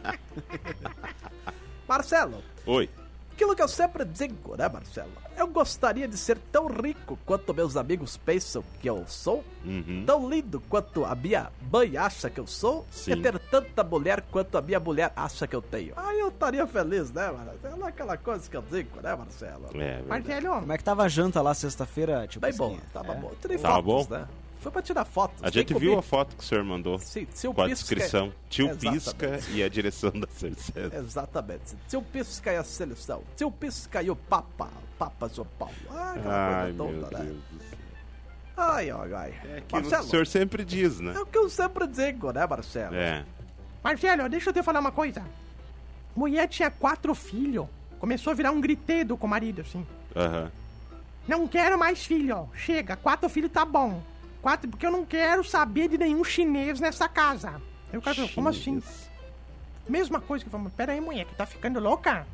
Marcelo, 1.88 2.42
Oi. 2.66 2.90
aquilo 3.32 3.54
que 3.54 3.62
eu 3.62 3.68
sempre 3.68 4.04
digo, 4.04 4.56
né, 4.56 4.68
Marcelo? 4.68 5.12
Eu 5.36 5.46
gostaria 5.48 6.08
de 6.08 6.16
ser 6.16 6.38
tão 6.50 6.66
rico 6.66 7.18
quanto 7.26 7.52
meus 7.52 7.76
amigos 7.76 8.16
pensam 8.16 8.64
que 8.80 8.88
eu 8.88 9.04
sou. 9.06 9.44
Uhum. 9.64 10.04
Tão 10.06 10.28
lindo 10.30 10.60
quanto 10.68 11.04
a 11.04 11.14
minha 11.14 11.50
mãe 11.70 11.96
acha 11.96 12.30
que 12.30 12.40
eu 12.40 12.46
sou. 12.46 12.86
Sim. 12.90 13.12
E 13.12 13.16
ter 13.16 13.38
tanta 13.38 13.84
mulher 13.84 14.22
quanto 14.30 14.56
a 14.56 14.62
minha 14.62 14.80
mulher 14.80 15.12
acha 15.14 15.46
que 15.46 15.54
eu 15.54 15.60
tenho. 15.60 15.92
Aí 15.96 16.18
eu 16.20 16.28
estaria 16.28 16.66
feliz, 16.66 17.12
né, 17.12 17.30
Marcelo? 17.30 17.84
É 17.84 17.88
aquela 17.88 18.16
coisa 18.16 18.48
que 18.50 18.56
eu 18.56 18.62
digo, 18.70 19.00
né, 19.02 19.14
Marcelo? 19.14 19.66
É. 19.74 20.02
Marcelo, 20.02 20.60
Como 20.60 20.72
é 20.72 20.78
que 20.78 20.84
tava 20.84 21.02
a 21.04 21.08
janta 21.08 21.42
lá 21.42 21.52
sexta-feira, 21.52 22.26
tio 22.26 22.40
Bem 22.40 22.54
bom, 22.56 22.70
Pisquinha? 22.70 22.90
tava 22.92 23.12
É? 23.12 23.16
bom. 23.16 23.32
Tirei 23.40 23.58
Tava 23.58 23.82
fotos, 23.82 24.06
bom? 24.06 24.14
né? 24.16 24.26
Foi 24.66 24.72
pra 24.72 24.82
tirar 24.82 25.04
fotos. 25.04 25.44
A 25.44 25.48
gente 25.48 25.72
viu 25.74 25.96
a 25.96 26.02
foto 26.02 26.34
que 26.34 26.42
o 26.42 26.44
senhor 26.44 26.64
mandou. 26.64 26.98
Sim, 26.98 27.24
seu 27.32 27.54
Com 27.54 27.62
a 27.62 27.66
pisca- 27.68 27.94
descrição. 27.94 28.32
Tio 28.48 28.66
Exatamente. 28.70 29.04
Pisca 29.04 29.40
e 29.52 29.62
a 29.62 29.68
direção 29.68 30.10
da 30.10 30.26
Cercesa. 30.26 30.96
Exatamente. 30.96 31.76
Seu 31.86 32.02
Pisca 32.02 32.52
e 32.52 32.56
a 32.56 32.64
seleção. 32.64 33.22
Seu 33.36 33.48
Pisca 33.48 34.02
e 34.02 34.10
o 34.10 34.16
Papa. 34.16 34.68
Papa 34.98 35.30
João 35.32 35.46
Paulo. 35.56 35.72
Ah, 35.88 36.14
aquela 36.16 36.34
Ai, 36.64 36.72
coisa 36.72 36.92
meu 36.92 37.00
toda, 37.04 37.18
né? 37.22 37.36
Ai, 38.56 38.90
ai, 38.90 39.12
ai. 39.14 39.34
É 39.56 39.60
que 39.60 39.72
o 39.72 39.80
Marcelo, 39.80 40.02
senhor 40.08 40.26
sempre 40.26 40.64
diz, 40.64 40.98
né? 40.98 41.12
é 41.14 41.20
o 41.20 41.26
que 41.26 41.38
eu 41.38 41.48
sempre 41.48 41.86
digo, 41.86 42.32
né, 42.32 42.44
Marcelo? 42.44 42.96
É. 42.96 43.24
Marcelo, 43.84 44.28
deixa 44.28 44.50
eu 44.50 44.54
te 44.54 44.64
falar 44.64 44.80
uma 44.80 44.90
coisa. 44.90 45.22
Mulher 46.16 46.48
tinha 46.48 46.72
quatro 46.72 47.14
filhos. 47.14 47.68
Começou 48.00 48.32
a 48.32 48.34
virar 48.34 48.50
um 48.50 48.60
gritedo 48.60 49.16
com 49.16 49.28
o 49.28 49.30
marido, 49.30 49.60
assim. 49.60 49.86
Aham. 50.16 50.50
Não 51.28 51.46
quero 51.46 51.78
mais 51.78 52.04
filho. 52.04 52.48
Chega, 52.52 52.96
quatro 52.96 53.28
filhos 53.28 53.52
tá 53.52 53.64
bom. 53.64 54.02
Quatro, 54.46 54.70
porque 54.70 54.86
eu 54.86 54.92
não 54.92 55.04
quero 55.04 55.42
saber 55.42 55.88
de 55.88 55.98
nenhum 55.98 56.22
chinês 56.22 56.78
nessa 56.78 57.08
casa. 57.08 57.60
Eu 57.92 58.00
quero, 58.00 58.28
como 58.28 58.48
assim? 58.48 58.80
Chinês. 58.80 59.10
Mesma 59.88 60.20
coisa 60.20 60.44
que 60.44 60.48
falamos. 60.48 60.72
Pera 60.72 60.92
aí, 60.92 61.00
mulher, 61.00 61.24
que 61.24 61.34
tá 61.34 61.44
ficando 61.44 61.80
louca? 61.80 62.24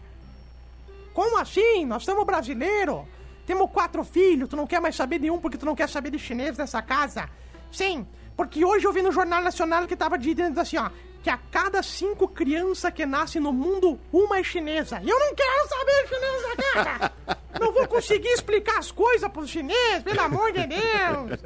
Como 1.15 1.39
assim? 1.39 1.87
Nós 1.87 2.05
somos 2.05 2.27
brasileiros. 2.27 3.07
Temos 3.47 3.71
quatro 3.71 4.05
filhos, 4.05 4.47
tu 4.47 4.59
não 4.59 4.67
quer 4.67 4.79
mais 4.79 4.95
saber 4.95 5.21
de 5.21 5.31
um 5.31 5.39
porque 5.41 5.57
tu 5.57 5.65
não 5.65 5.75
quer 5.75 5.89
saber 5.89 6.11
de 6.11 6.19
chinês 6.19 6.59
nessa 6.59 6.83
casa? 6.83 7.31
Sim, 7.73 8.07
porque 8.37 8.63
hoje 8.63 8.87
eu 8.87 8.93
vi 8.93 9.01
no 9.01 9.11
Jornal 9.11 9.43
Nacional 9.43 9.87
que 9.87 9.97
tava 9.97 10.19
dizendo 10.19 10.61
assim, 10.61 10.77
ó, 10.77 10.91
que 11.23 11.31
a 11.31 11.39
cada 11.39 11.83
cinco 11.83 12.27
crianças 12.27 12.93
que 12.93 13.07
nascem 13.07 13.41
no 13.41 13.53
mundo, 13.53 13.99
uma 14.13 14.39
é 14.39 14.43
chinesa. 14.43 15.01
E 15.03 15.09
eu 15.09 15.19
não 15.19 15.35
quero 15.35 15.69
saber 15.69 16.09
chinês 16.09 16.43
na 16.43 16.57
casa! 16.57 17.13
não 17.61 17.73
vou 17.73 17.87
conseguir 17.87 18.29
explicar 18.29 18.79
as 18.79 18.91
coisas 18.91 19.31
pros 19.31 19.49
chineses, 19.49 20.03
pelo 20.03 20.21
amor 20.21 20.53
de 20.53 20.67
Deus! 20.67 21.41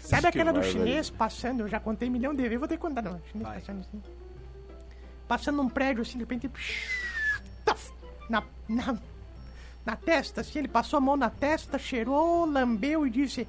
Sabe 0.00 0.22
Que 0.22 0.28
aquela 0.28 0.52
do 0.52 0.62
chinês 0.62 1.08
passando? 1.08 1.60
Eu 1.60 1.68
já 1.68 1.80
contei 1.80 2.08
um 2.08 2.12
milhão 2.12 2.34
de 2.34 2.42
vezes, 2.42 2.58
vou 2.58 2.68
ter 2.68 2.76
que 2.76 2.82
contar 2.82 3.00
não. 3.00 3.20
Chinês 3.32 3.48
passando 3.48 3.80
assim. 3.80 4.02
Passando 5.26 5.56
num 5.56 5.68
prédio 5.68 6.02
assim, 6.02 6.18
de 6.18 6.24
repente. 6.24 6.50
Na, 8.28 8.42
na, 8.68 8.98
na 9.84 9.96
testa, 9.96 10.42
assim, 10.42 10.58
ele 10.58 10.68
passou 10.68 10.98
a 10.98 11.00
mão 11.00 11.16
na 11.16 11.30
testa, 11.30 11.78
cheirou, 11.78 12.44
lambeu 12.44 13.06
e 13.06 13.10
disse: 13.10 13.48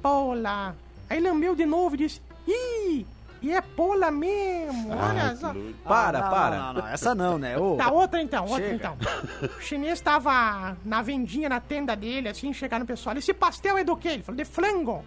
Pola. 0.00 0.76
Aí 1.08 1.20
lambeu 1.20 1.56
de 1.56 1.66
novo 1.66 1.96
e 1.96 1.98
disse: 1.98 2.20
Ih, 2.46 3.06
e 3.42 3.52
é 3.52 3.60
pola 3.60 4.10
mesmo, 4.10 4.90
olha 4.92 5.22
Ai, 5.30 5.36
só. 5.36 5.52
nojo. 5.52 5.74
Para, 5.84 6.18
Ah, 6.18 6.22
não, 6.22 6.30
para. 6.30 6.56
Não, 6.58 6.72
não, 6.74 6.82
não, 6.82 6.88
essa 6.88 7.14
não, 7.14 7.38
né? 7.38 7.58
Ô, 7.58 7.76
Tá, 7.76 7.90
outra 7.90 8.20
então, 8.22 8.44
outra 8.46 8.62
Chega. 8.64 8.74
então. 8.74 8.96
O 9.58 9.60
chinês 9.60 10.00
tava 10.00 10.76
na 10.84 11.02
vendinha, 11.02 11.48
na 11.48 11.60
tenda 11.60 11.94
dele, 11.94 12.28
assim, 12.28 12.52
chegaram 12.52 12.84
o 12.84 12.86
pessoal. 12.86 13.16
Esse 13.16 13.32
pastel 13.34 13.76
é 13.78 13.84
do 13.84 13.96
quê? 13.96 14.08
Ele 14.08 14.22
falou, 14.22 14.36
de 14.36 14.44
flango. 14.44 15.04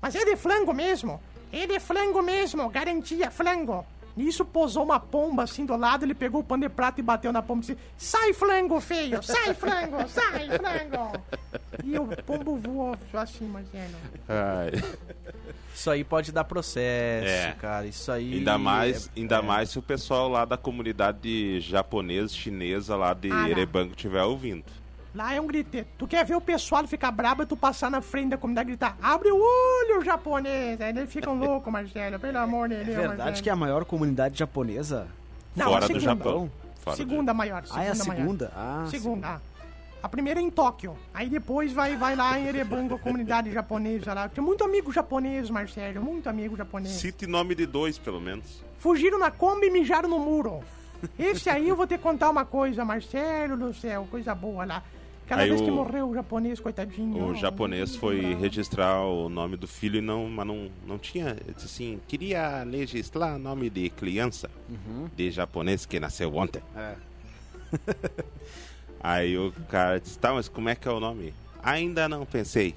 Mas 0.00 0.14
é 0.14 0.24
de 0.24 0.36
flango 0.36 0.72
mesmo? 0.72 1.20
É 1.52 1.66
de 1.66 1.78
flango 1.80 2.22
mesmo, 2.22 2.68
garantia, 2.68 3.30
flango. 3.30 3.84
Nisso 4.16 4.44
posou 4.46 4.82
uma 4.84 4.98
pomba 4.98 5.42
assim 5.42 5.66
do 5.66 5.76
lado, 5.76 6.04
ele 6.04 6.14
pegou 6.14 6.40
o 6.40 6.44
pano 6.44 6.62
de 6.62 6.68
prata 6.70 7.00
e 7.00 7.02
bateu 7.02 7.30
na 7.32 7.42
pomba 7.42 7.58
e 7.58 7.66
disse: 7.66 7.78
Sai, 7.98 8.32
flango, 8.32 8.80
feio! 8.80 9.22
Sai, 9.22 9.52
flango! 9.52 10.08
Sai, 10.08 10.48
flango! 10.56 11.12
E 11.84 11.98
o 11.98 12.06
pombo 12.24 12.56
voou 12.56 12.96
assim, 13.12 13.44
Marcelo. 13.46 13.94
Ai. 14.28 14.72
Isso 15.74 15.90
aí 15.90 16.02
pode 16.02 16.32
dar 16.32 16.44
processo, 16.44 17.28
É. 17.28 17.54
cara. 17.60 17.86
Isso 17.86 18.10
aí. 18.10 18.34
Ainda 18.38 18.56
mais, 18.56 19.08
é- 19.14 19.20
ainda 19.20 19.36
é. 19.36 19.42
mais 19.42 19.68
se 19.68 19.78
o 19.78 19.82
pessoal 19.82 20.26
lá 20.30 20.46
da 20.46 20.56
comunidade 20.56 21.60
japonesa, 21.60 22.32
chinesa 22.32 22.96
lá 22.96 23.12
de 23.12 23.30
Ah. 23.30 23.50
Erebango 23.50 23.90
estiver 23.90 24.22
ouvindo. 24.22 24.64
Lá 25.16 25.32
é 25.32 25.40
um 25.40 25.46
griteiro. 25.46 25.86
Tu 25.96 26.06
quer 26.06 26.26
ver 26.26 26.34
o 26.34 26.40
pessoal 26.42 26.86
ficar 26.86 27.10
brabo 27.10 27.42
e 27.42 27.46
tu 27.46 27.56
passar 27.56 27.90
na 27.90 28.02
frente 28.02 28.28
da 28.28 28.36
comunidade 28.36 28.68
e 28.68 28.72
gritar: 28.72 28.98
Abre 29.00 29.30
o 29.32 29.38
olho, 29.38 30.04
japonês! 30.04 30.78
Aí 30.78 30.90
eles 30.90 31.10
ficam 31.10 31.34
loucos, 31.38 31.72
Marcelo, 31.72 32.20
pelo 32.20 32.36
amor 32.36 32.68
de 32.68 32.74
Deus. 32.76 32.88
é 32.88 32.92
verdade 32.92 33.18
Marcelo. 33.18 33.42
que 33.42 33.48
é 33.48 33.52
a 33.52 33.56
maior 33.56 33.84
comunidade 33.86 34.38
japonesa? 34.38 35.08
Não, 35.56 35.70
Fora 35.70 35.76
a 35.76 35.80
do 35.80 35.86
segunda. 35.86 36.04
Japão. 36.04 36.50
Fora 36.76 36.96
do 36.96 36.98
segunda 36.98 37.32
maior. 37.32 37.66
Segunda 37.66 37.80
ah, 37.80 37.84
é 37.84 37.90
a 37.90 37.94
maior. 37.94 38.16
segunda? 38.16 38.52
Ah, 38.54 38.84
sim. 38.84 38.90
Segunda. 38.90 39.26
ah. 39.26 39.40
A 40.02 40.08
primeira 40.08 40.38
é 40.38 40.42
em 40.42 40.50
Tóquio. 40.50 40.94
Aí 41.14 41.30
depois 41.30 41.72
vai, 41.72 41.96
vai 41.96 42.14
lá 42.14 42.38
em 42.38 42.46
Erebango, 42.48 42.96
a 42.96 42.98
comunidade 42.98 43.50
japonesa 43.50 44.12
lá. 44.12 44.28
Tem 44.28 44.44
muito 44.44 44.62
amigo 44.62 44.92
japonês, 44.92 45.48
Marcelo. 45.48 46.02
Muito 46.02 46.28
amigo 46.28 46.54
japonês. 46.58 46.92
Cite 46.92 47.26
nome 47.26 47.54
de 47.54 47.64
dois, 47.64 47.96
pelo 47.96 48.20
menos. 48.20 48.62
Fugiram 48.78 49.18
na 49.18 49.30
Kombi 49.30 49.68
e 49.68 49.70
mijaram 49.70 50.10
no 50.10 50.18
muro. 50.18 50.62
Esse 51.18 51.48
aí 51.48 51.68
eu 51.68 51.74
vou 51.74 51.86
te 51.86 51.96
contar 51.96 52.28
uma 52.30 52.44
coisa, 52.44 52.84
Marcelo 52.84 53.56
do 53.56 53.72
céu, 53.72 54.06
coisa 54.10 54.34
boa 54.34 54.64
lá. 54.66 54.82
Aquela 55.26 55.42
Aí 55.42 55.48
vez 55.48 55.60
que 55.60 55.70
o- 55.70 55.74
morreu 55.74 56.08
o 56.08 56.14
japonês, 56.14 56.60
coitadinho. 56.60 57.26
O 57.30 57.34
japonês 57.34 57.94
foi 57.96 58.34
registrar 58.36 59.02
o 59.04 59.28
nome 59.28 59.56
do 59.56 59.66
filho 59.66 59.98
e 59.98 60.00
não, 60.00 60.28
mas 60.28 60.46
não, 60.46 60.70
não 60.86 60.98
tinha. 60.98 61.30
ele 61.30 61.52
Disse 61.54 61.66
assim, 61.66 62.00
queria 62.08 62.62
registrar 62.64 63.34
o 63.34 63.38
nome 63.38 63.68
de 63.68 63.90
criança 63.90 64.48
de 65.16 65.30
japonês 65.32 65.84
que 65.84 65.98
nasceu 65.98 66.34
ontem. 66.34 66.62
É. 66.76 66.94
Aí 69.00 69.36
o 69.36 69.52
cara 69.68 69.98
disse, 70.00 70.18
tá, 70.18 70.32
mas 70.32 70.48
como 70.48 70.68
é 70.68 70.74
que 70.74 70.88
é 70.88 70.90
o 70.90 71.00
nome? 71.00 71.34
Ainda 71.62 72.08
não 72.08 72.24
pensei. 72.24 72.74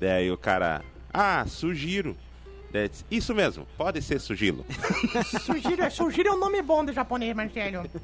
Daí 0.00 0.30
o 0.30 0.36
cara, 0.38 0.82
ah, 1.12 1.44
Sugiro. 1.46 2.16
Isso 3.10 3.34
mesmo, 3.34 3.66
pode 3.76 4.02
ser 4.02 4.20
Sugilo. 4.20 4.64
Sugiro, 5.44 5.90
Sugiro 5.90 6.28
é 6.30 6.32
um 6.32 6.38
nome 6.38 6.60
bom 6.62 6.84
de 6.84 6.92
japonês, 6.92 7.34
Marcelo. 7.34 7.88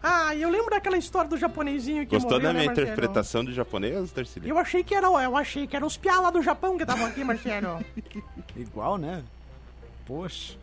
Ah, 0.00 0.34
eu 0.36 0.48
lembro 0.48 0.70
daquela 0.70 0.96
história 0.96 1.28
do 1.28 1.36
japonesinho 1.36 2.06
que 2.06 2.14
Gostou 2.14 2.30
morreu, 2.38 2.42
da 2.44 2.52
né, 2.52 2.60
minha 2.60 2.66
Marcelo? 2.66 2.86
interpretação 2.86 3.44
de 3.44 3.52
japonês, 3.52 4.12
Darcílio? 4.12 4.48
Eu 4.48 4.56
achei 4.56 4.84
que 4.84 4.94
era, 4.94 5.08
eu 5.08 5.36
achei 5.36 5.66
que 5.66 5.74
era 5.74 5.84
os 5.84 5.96
piá 5.96 6.20
lá 6.20 6.30
do 6.30 6.40
Japão 6.40 6.76
que 6.76 6.84
estavam 6.84 7.04
aqui, 7.04 7.24
Marcelo. 7.24 7.84
Igual, 8.56 8.96
né? 8.96 9.24
Poxa. 10.06 10.56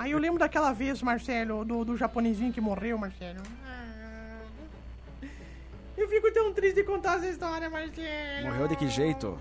Aí 0.00 0.10
eu 0.10 0.18
lembro 0.18 0.40
daquela 0.40 0.72
vez, 0.72 1.00
Marcelo, 1.00 1.64
do, 1.64 1.84
do 1.84 1.96
japonesinho 1.96 2.52
que 2.52 2.60
morreu, 2.60 2.98
Marcelo. 2.98 3.40
Ah. 3.64 4.40
Eu 5.96 6.08
fico 6.08 6.32
tão 6.32 6.52
triste 6.52 6.74
de 6.74 6.82
contar 6.82 7.18
essa 7.18 7.28
história, 7.28 7.70
Marcelo. 7.70 8.48
Morreu 8.50 8.66
de 8.66 8.74
que 8.74 8.88
jeito? 8.88 9.38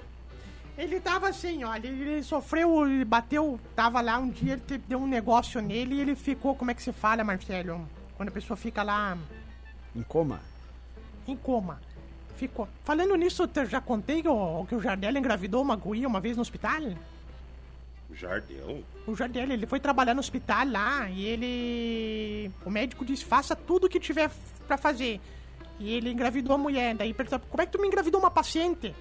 Ele 0.80 0.98
tava 1.02 1.28
assim, 1.28 1.66
olha, 1.66 1.86
ele 1.86 2.24
sofreu, 2.24 2.86
ele 2.88 3.04
bateu, 3.04 3.60
tava 3.76 4.00
lá 4.00 4.18
um 4.18 4.30
dia, 4.30 4.54
ele 4.54 4.78
deu 4.88 4.98
um 4.98 5.06
negócio 5.06 5.62
nele 5.62 5.96
e 5.96 6.00
ele 6.00 6.16
ficou, 6.16 6.56
como 6.56 6.72
é 6.72 6.74
que 6.74 6.82
se 6.82 6.94
fala, 6.94 7.22
Marcelo? 7.22 7.86
Quando 8.16 8.30
a 8.30 8.32
pessoa 8.32 8.56
fica 8.56 8.82
lá 8.82 9.18
Em 9.94 10.04
coma? 10.04 10.40
em 11.28 11.36
coma. 11.36 11.82
Ficou. 12.38 12.66
Falando 12.86 13.14
nisso, 13.18 13.48
eu 13.54 13.66
já 13.66 13.82
contei 13.82 14.22
que 14.22 14.30
o, 14.30 14.66
que 14.66 14.74
o 14.74 14.82
Jardel 14.82 15.18
engravidou 15.18 15.62
uma 15.62 15.76
guia 15.76 16.08
uma 16.08 16.22
vez 16.22 16.38
no 16.38 16.42
hospital? 16.42 16.80
Jardel? 18.14 18.82
O 19.06 19.14
Jardel, 19.14 19.52
ele 19.52 19.68
foi 19.68 19.82
trabalhar 19.82 20.14
no 20.14 20.22
hospital 20.22 20.66
lá 20.66 21.10
e 21.10 21.26
ele. 21.26 22.52
O 22.66 22.70
médico 22.70 23.04
disse: 23.04 23.26
faça 23.26 23.56
tudo 23.56 23.86
o 23.88 23.90
que 23.90 24.00
tiver 24.00 24.32
pra 24.66 24.78
fazer. 24.78 25.20
E 25.78 25.92
ele 25.94 26.10
engravidou 26.12 26.56
a 26.56 26.58
mulher. 26.58 26.96
Daí 26.96 27.14
perguntou: 27.14 27.40
como 27.50 27.62
é 27.62 27.66
que 27.66 27.74
tu 27.74 27.82
me 27.82 27.88
engravidou 27.88 28.20
uma 28.22 28.32
paciente? 28.32 28.96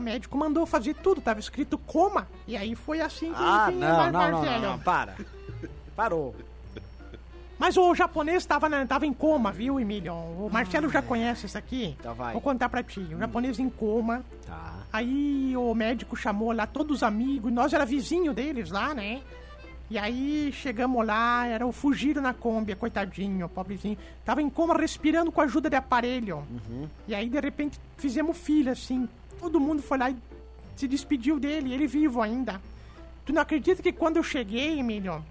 O 0.00 0.02
médico 0.02 0.38
mandou 0.38 0.64
fazer 0.64 0.94
tudo, 0.94 1.20
tava 1.20 1.38
escrito 1.40 1.76
coma. 1.76 2.26
E 2.48 2.56
aí 2.56 2.74
foi 2.74 3.02
assim 3.02 3.34
que 3.34 3.38
Ah, 3.38 3.66
enfim, 3.68 3.78
não, 3.80 3.88
não, 3.88 4.04
não, 4.10 4.12
Marcelo. 4.12 4.62
não, 4.62 4.70
não, 4.72 4.78
para. 4.78 5.14
Parou. 5.94 6.34
Mas 7.58 7.76
o 7.76 7.94
japonês 7.94 8.46
tava, 8.46 8.66
na- 8.70 8.86
tava 8.86 9.04
em 9.04 9.12
coma, 9.12 9.52
viu, 9.52 9.78
Emílio? 9.78 10.14
O 10.14 10.48
Marcelo 10.50 10.88
já 10.88 11.02
conhece 11.02 11.44
isso 11.44 11.58
aqui. 11.58 11.94
Então 12.00 12.14
vai. 12.14 12.32
Vou 12.32 12.40
contar 12.40 12.70
pra 12.70 12.82
ti. 12.82 13.00
O 13.00 13.18
japonês 13.18 13.58
em 13.58 13.68
coma. 13.68 14.22
Tá. 14.46 14.72
Aí 14.90 15.54
o 15.54 15.74
médico 15.74 16.16
chamou 16.16 16.50
lá 16.52 16.66
todos 16.66 16.96
os 16.96 17.02
amigos, 17.02 17.52
nós 17.52 17.74
era 17.74 17.84
vizinho 17.84 18.32
deles 18.32 18.70
lá, 18.70 18.94
né? 18.94 19.20
E 19.90 19.98
aí 19.98 20.50
chegamos 20.54 21.04
lá, 21.04 21.46
era 21.46 21.66
o 21.66 21.72
Fugiro 21.72 22.22
na 22.22 22.32
Kombi, 22.32 22.74
coitadinho, 22.74 23.48
pobrezinho. 23.50 23.98
Tava 24.24 24.40
em 24.40 24.48
coma 24.48 24.72
respirando 24.74 25.30
com 25.30 25.42
a 25.42 25.44
ajuda 25.44 25.68
de 25.68 25.76
aparelho. 25.76 26.42
E 27.06 27.14
aí 27.14 27.28
de 27.28 27.38
repente 27.38 27.78
fizemos 27.98 28.38
filha, 28.38 28.72
assim. 28.72 29.06
Todo 29.40 29.58
mundo 29.58 29.82
foi 29.82 29.96
lá 29.96 30.10
e 30.10 30.16
se 30.76 30.86
despediu 30.86 31.40
dele, 31.40 31.72
ele 31.72 31.86
vivo 31.86 32.20
ainda. 32.20 32.60
Tu 33.24 33.32
não 33.32 33.40
acredita 33.40 33.82
que 33.82 33.92
quando 33.92 34.18
eu 34.18 34.22
cheguei, 34.22 34.78
Emílio, 34.78 35.24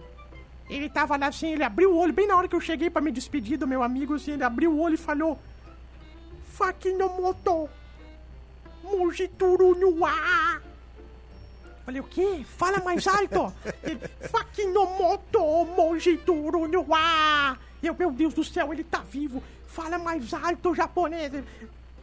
ele 0.68 0.89
tava 0.89 1.16
lá 1.16 1.28
assim, 1.28 1.54
ele 1.54 1.63
abriu 1.63 1.94
o 1.94 1.98
olho, 1.98 2.12
bem 2.12 2.28
na 2.28 2.36
hora 2.36 2.48
que 2.48 2.56
eu 2.56 2.62
cheguei 2.62 2.89
pra 2.89 3.01
me 3.01 3.12
despedir 3.12 3.58
do 3.58 3.68
meu 3.68 3.84
amigo, 3.84 4.16
assim, 4.16 4.32
ele 4.32 4.44
abriu 4.44 4.72
o 4.72 4.80
olho 4.80 4.96
e 4.96 4.98
falou: 4.98 5.39
Fakinomoto, 6.48 7.70
Mujituru 8.84 10.04
ar. 10.04 10.62
Falei, 11.86 12.01
o 12.01 12.04
quê? 12.04 12.46
Fala 12.58 12.80
mais 12.84 13.08
alto! 13.08 13.51
Ele, 13.82 14.00
Fakinomoto, 14.29 15.66
Mojituru 15.75 16.68
no 16.68 16.86
ar. 16.94 17.60
E 17.81 17.88
eu, 17.88 17.96
meu 17.96 18.12
Deus 18.12 18.33
do 18.33 18.44
céu, 18.44 18.72
ele 18.72 18.83
tá 18.83 19.00
vivo. 19.00 19.42
Fala 19.66 19.98
mais 19.98 20.31
alto, 20.31 20.75
japonês. 20.75 21.31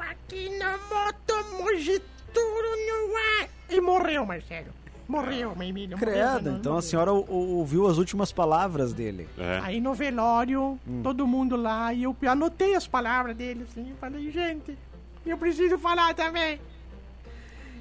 Ele, 0.07 0.15
Fakinomoto, 0.59 1.63
Mojituru 1.63 2.71
no 2.87 3.17
ar. 3.43 3.49
E 3.69 3.81
morreu, 3.81 4.25
Marcelo. 4.27 4.69
Morreu, 5.09 5.55
meu 5.55 5.69
Emílio. 5.69 5.97
Credo, 5.99 6.51
então 6.51 6.73
a 6.73 6.75
morreu. 6.77 6.83
senhora 6.83 7.13
ou- 7.13 7.25
ou- 7.29 7.49
ouviu 7.59 7.87
as 7.87 7.97
últimas 7.99 8.33
palavras 8.33 8.93
dele. 8.93 9.29
É. 9.39 9.61
Aí 9.63 9.81
no 9.81 9.95
velório, 9.95 10.79
todo 11.03 11.27
mundo 11.27 11.55
lá, 11.57 11.93
e 11.93 12.03
eu 12.03 12.17
anotei 12.29 12.75
as 12.75 12.87
palavras 12.89 13.37
dele, 13.37 13.65
assim, 13.71 13.91
eu 13.91 13.97
falei, 13.97 14.31
gente, 14.33 14.77
eu 15.25 15.39
preciso 15.39 15.79
falar 15.79 16.13
também. 16.15 16.61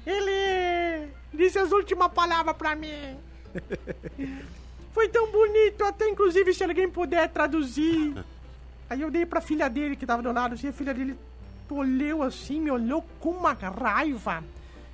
Ele 0.06 1.08
disse 1.34 1.58
as 1.58 1.72
últimas 1.72 2.12
palavras 2.12 2.56
pra 2.56 2.76
mim. 2.76 3.16
Foi 4.92 5.08
tão 5.08 5.30
bonito, 5.30 5.84
até 5.84 6.08
inclusive 6.08 6.54
se 6.54 6.62
alguém 6.64 6.88
puder 6.88 7.28
traduzir. 7.28 8.14
Aí 8.88 9.00
eu 9.02 9.10
dei 9.10 9.26
pra 9.26 9.40
filha 9.40 9.68
dele 9.68 9.96
que 9.96 10.06
tava 10.06 10.22
do 10.22 10.32
lado, 10.32 10.54
assim, 10.54 10.68
a 10.68 10.72
filha 10.72 10.94
dele 10.94 11.18
olhou 11.74 12.22
assim, 12.22 12.60
me 12.60 12.70
olhou 12.70 13.04
com 13.20 13.30
uma 13.30 13.52
raiva. 13.52 14.44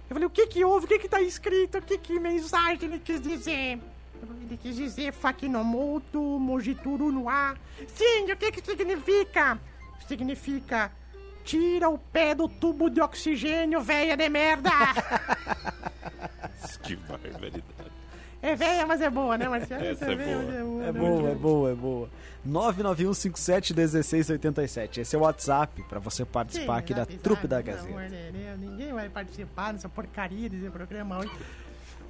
Eu 0.08 0.14
falei, 0.14 0.26
o 0.26 0.30
que 0.30 0.46
que 0.46 0.64
houve? 0.64 0.86
O 0.86 0.88
que 0.88 0.98
que 0.98 1.08
tá 1.08 1.20
escrito? 1.20 1.78
O 1.78 1.82
que 1.82 1.98
que 1.98 2.18
mensagem 2.18 2.88
ele 2.88 2.98
quis 2.98 3.20
dizer? 3.20 3.80
Ele 4.42 4.56
quis 4.56 4.76
dizer 4.76 5.12
Fakinomoto, 5.12 6.20
Mojituru 6.20 7.10
no 7.10 7.28
ar. 7.28 7.56
Sim, 7.88 8.30
o 8.30 8.36
que 8.36 8.52
que 8.52 8.64
significa? 8.64 9.58
Significa 10.06 10.92
tira 11.44 11.88
o 11.88 11.98
pé 11.98 12.34
do 12.34 12.48
tubo 12.48 12.88
de 12.88 13.00
oxigênio, 13.00 13.80
véia 13.80 14.16
de 14.16 14.28
merda. 14.28 14.70
Que 16.82 16.96
barbaridade. 16.96 17.81
É 18.42 18.54
véia, 18.56 18.84
mas 18.86 19.00
é 19.00 19.08
boa, 19.08 19.38
né, 19.38 19.48
Marcelo? 19.48 19.84
Essa 19.84 20.04
é 20.10 20.14
véia, 20.14 20.36
boa. 20.36 20.46
mas 20.46 20.56
É 20.88 20.92
né? 20.92 21.00
boa, 21.00 21.30
é 21.30 21.34
boa, 21.34 21.70
é 21.70 21.74
boa. 21.74 22.08
991571687. 22.48 24.98
Esse 24.98 25.14
é 25.14 25.18
o 25.18 25.22
WhatsApp 25.22 25.80
pra 25.84 26.00
você 26.00 26.24
participar 26.24 26.78
aqui 26.78 26.92
da 26.92 27.04
Sim, 27.04 27.18
trupe 27.18 27.46
da 27.46 27.58
amor 27.58 27.66
Gazeta. 27.66 28.10
Ninguém 28.58 28.92
vai 28.92 29.08
participar 29.08 29.72
dessa 29.72 29.88
porcaria 29.88 30.50
desse 30.50 30.68
programa 30.70 31.20
hoje. 31.20 31.30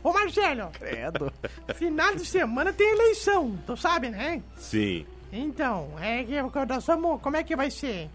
Ô 0.03 0.11
Marcelo, 0.13 0.71
Credo. 0.73 1.33
final 1.75 2.15
de 2.17 2.25
semana 2.27 2.73
tem 2.73 2.91
eleição, 2.93 3.57
tu 3.67 3.77
sabe, 3.77 4.09
né? 4.11 4.43
Sim. 4.57 5.07
Então, 5.33 5.91
é 6.01 6.25
que 6.25 6.35
nós 6.69 6.85
vamos. 6.87 7.21
Como 7.21 7.37
é 7.37 7.45
que 7.45 7.55
vai 7.55 7.71
ser? 7.71 8.09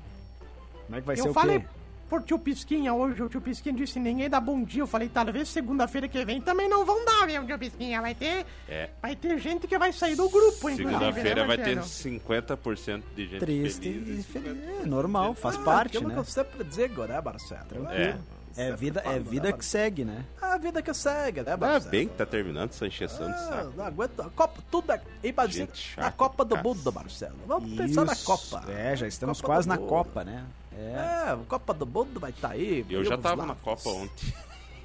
Como 0.86 0.98
é 0.98 1.02
que 1.02 1.08
vai 1.08 1.16
ser 1.16 1.28
eu 1.28 1.32
o 1.32 1.34
falei 1.34 1.60
quê? 1.60 1.66
Por 2.10 2.24
tio 2.24 2.40
Pisquinha 2.40 2.94
hoje, 2.94 3.22
o 3.22 3.30
tio 3.30 3.42
Pisquinha 3.42 3.76
disse 3.76 4.00
ninguém 4.00 4.30
dá 4.30 4.40
bom 4.40 4.64
dia. 4.64 4.82
Eu 4.82 4.88
falei, 4.88 5.10
talvez 5.10 5.48
segunda-feira 5.50 6.08
que 6.08 6.24
vem 6.26 6.42
também 6.42 6.68
não 6.70 6.86
vão 6.86 7.04
dar, 7.06 7.28
viu, 7.28 7.46
tio 7.46 7.58
Pisquinha? 7.60 8.02
Vai 8.02 8.16
ter. 8.16 8.46
É. 8.68 8.90
Vai 9.02 9.16
ter 9.16 9.38
gente 9.40 9.68
que 9.68 9.78
vai 9.78 9.92
sair 9.94 10.16
do 10.16 10.30
grupo, 10.30 10.70
inclusive. 10.70 10.84
Segunda-feira 10.90 11.42
né, 11.42 11.48
vai 11.48 11.58
ter 11.58 11.76
Marcelo? 11.76 12.20
50% 12.20 13.04
de 13.16 13.28
gente 13.28 13.40
Triste 13.40 13.82
feliz. 13.94 14.20
e 14.20 14.24
feliz. 14.24 14.58
É 14.82 14.86
normal, 14.86 15.34
faz 15.34 15.58
parte, 15.58 15.98
Aquilo 15.98 16.10
né? 16.10 16.16
que 16.16 16.20
eu 16.22 16.26
sempre 16.26 16.64
digo, 16.64 17.06
né, 17.06 17.22
Marcelo? 17.22 17.88
É. 17.92 18.18
É 18.60 18.72
vida, 18.76 19.04
é 19.06 19.20
vida 19.20 19.54
que 19.54 19.64
segue, 19.64 20.04
né? 20.04 20.26
A 20.42 20.58
vida 20.58 20.82
que 20.82 20.92
segue, 20.92 21.42
né, 21.44 21.52
Ah, 21.54 21.58
Marcelo? 21.58 21.92
bem 21.92 22.08
que 22.08 22.16
tá 22.16 22.26
terminando 22.26 22.72
essa 22.72 22.88
encheção 22.88 23.28
de 23.28 23.34
Ah, 23.34 23.38
saco. 23.38 23.74
não 23.78 23.86
aguento. 23.86 24.20
A 24.20 24.30
Copa, 24.32 24.60
tudo 24.72 24.92
é. 24.94 25.02
Imagina, 25.24 25.68
na 25.68 25.76
chata, 25.76 26.12
Copa 26.14 26.44
do. 26.44 26.58
Mundo, 26.58 26.92
Marcelo. 26.92 27.36
Vamos 27.46 27.72
pensar 27.74 28.04
na 28.04 28.14
Isso. 28.14 28.26
Copa. 28.26 28.66
É, 28.72 28.96
já 28.96 29.08
estamos 29.08 29.40
Copa 29.42 29.54
quase 29.54 29.68
na. 29.68 29.78
Copa, 29.78 30.24
né? 30.24 30.44
É. 30.78 31.32
É, 31.32 31.38
Copa 31.48 31.74
do 31.74 31.86
Mundo 31.86 32.20
vai 32.20 32.30
estar 32.32 32.52
aí. 32.52 32.86
Eu 32.90 33.04
já 33.04 33.18
tava 33.18 33.42
lá. 33.42 33.46
na 33.48 33.56
Copa 33.56 33.90
ontem. 33.90 34.34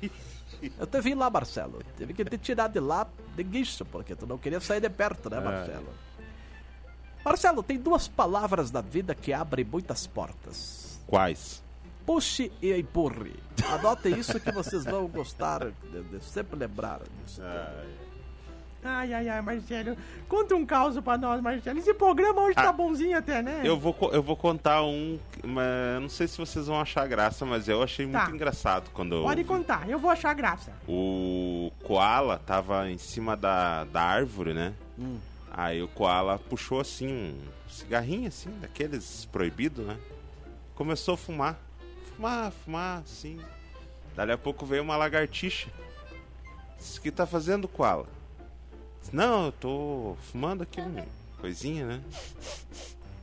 Eu 0.78 0.86
te 0.86 1.00
vi 1.00 1.14
lá, 1.14 1.28
Marcelo. 1.28 1.82
Tive 1.96 2.14
que 2.14 2.24
te 2.24 2.38
tirar 2.38 2.68
de 2.68 2.78
lá 2.78 3.06
de 3.36 3.42
guicho, 3.42 3.84
porque 3.84 4.14
tu 4.14 4.26
não 4.26 4.38
queria 4.38 4.60
sair 4.60 4.80
de 4.80 4.88
perto, 4.88 5.28
né, 5.28 5.38
É. 5.38 5.40
Marcelo? 5.40 5.88
Marcelo, 7.24 7.62
tem 7.62 7.78
duas 7.78 8.08
palavras 8.08 8.70
na 8.70 8.80
vida 8.80 9.14
que 9.14 9.32
abrem 9.32 9.64
muitas 9.64 10.06
portas. 10.06 11.00
Quais? 11.06 11.62
Puxe 12.06 12.50
e 12.60 12.72
empurre. 12.76 13.34
Anotem 13.64 14.18
isso 14.18 14.38
que 14.40 14.50
vocês 14.50 14.84
vão 14.84 15.06
gostar 15.06 15.70
de, 15.70 16.02
de 16.02 16.24
sempre 16.24 16.56
lembrar 16.58 17.00
disso. 17.24 17.40
Ai, 18.84 19.12
ai, 19.14 19.28
ai, 19.28 19.40
Marcelo. 19.40 19.96
Conta 20.28 20.56
um 20.56 20.66
caos 20.66 20.98
pra 21.00 21.16
nós, 21.16 21.40
Marcelo. 21.40 21.78
Esse 21.78 21.94
programa 21.94 22.40
hoje 22.42 22.56
tá 22.56 22.70
Ah, 22.70 22.72
bonzinho 22.72 23.16
até, 23.16 23.40
né? 23.40 23.60
Eu 23.62 23.78
vou, 23.78 23.96
eu 24.12 24.22
vou 24.22 24.36
contar 24.36 24.82
um, 24.82 25.20
mas 25.44 26.00
não 26.02 26.08
sei 26.08 26.26
se 26.26 26.36
vocês 26.36 26.66
vão 26.66 26.80
achar 26.80 27.06
graça, 27.06 27.46
mas 27.46 27.68
eu 27.68 27.80
achei 27.80 28.06
Tá. 28.08 28.22
muito 28.24 28.34
engraçado 28.34 28.90
quando 28.92 29.14
eu 29.16 29.22
Pode 29.22 29.42
vi. 29.42 29.48
contar, 29.48 29.88
eu 29.88 29.98
vou 30.00 30.10
achar 30.10 30.34
graça. 30.34 30.72
o 30.88 31.70
koala 31.84 32.38
tava 32.44 32.90
em 32.90 32.98
cima 32.98 33.36
da, 33.36 33.84
da 33.84 34.02
árvore, 34.02 34.52
né? 34.52 34.74
Hum. 34.98 35.16
Aí 35.50 35.80
o 35.82 35.86
koala 35.88 36.38
puxou 36.38 36.80
assim 36.80 37.06
um 37.08 37.70
cigarrinho 37.70 38.26
assim, 38.26 38.50
daqueles 38.60 39.26
proibidos, 39.26 39.86
né? 39.86 39.96
Começou 40.74 41.14
a 41.14 41.16
fumar. 41.16 41.56
Fumar, 42.16 42.50
fumar, 42.50 42.98
assim. 43.02 43.38
Dali 44.16 44.32
a 44.32 44.38
pouco 44.38 44.66
veio 44.66 44.82
uma 44.82 44.96
lagartixa. 44.96 45.68
Disse, 46.78 46.98
o 46.98 47.02
que 47.02 47.10
tá 47.12 47.26
fazendo, 47.26 47.68
koala? 47.68 48.06
Não, 49.10 49.46
eu 49.46 49.52
tô 49.52 50.16
fumando 50.30 50.62
aqui 50.62 50.80
uma 50.80 51.06
coisinha, 51.40 51.86
né? 51.86 52.02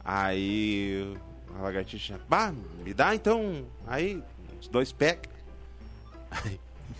Aí 0.04 1.15
a 1.56 1.62
lagartixa, 1.62 2.20
bah, 2.28 2.54
me 2.84 2.94
dá 2.94 3.13
então 3.13 3.65
aí 3.88 4.24
uns 4.58 4.68
dois 4.68 4.92
packs. 4.92 5.32
Aí 6.32 6.60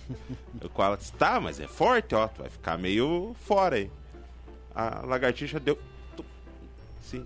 o 0.64 0.70
koala 0.70 0.98
disse, 0.98 1.14
tá, 1.14 1.40
mas 1.40 1.60
é 1.60 1.68
forte, 1.68 2.16
ó, 2.16 2.28
tu 2.28 2.42
vai 2.42 2.50
ficar 2.50 2.78
meio 2.78 3.36
fora 3.46 3.78
aí. 3.78 3.92
A 4.74 5.06
lagartixa 5.06 5.60
deu. 5.60 5.78
disse, 7.02 7.26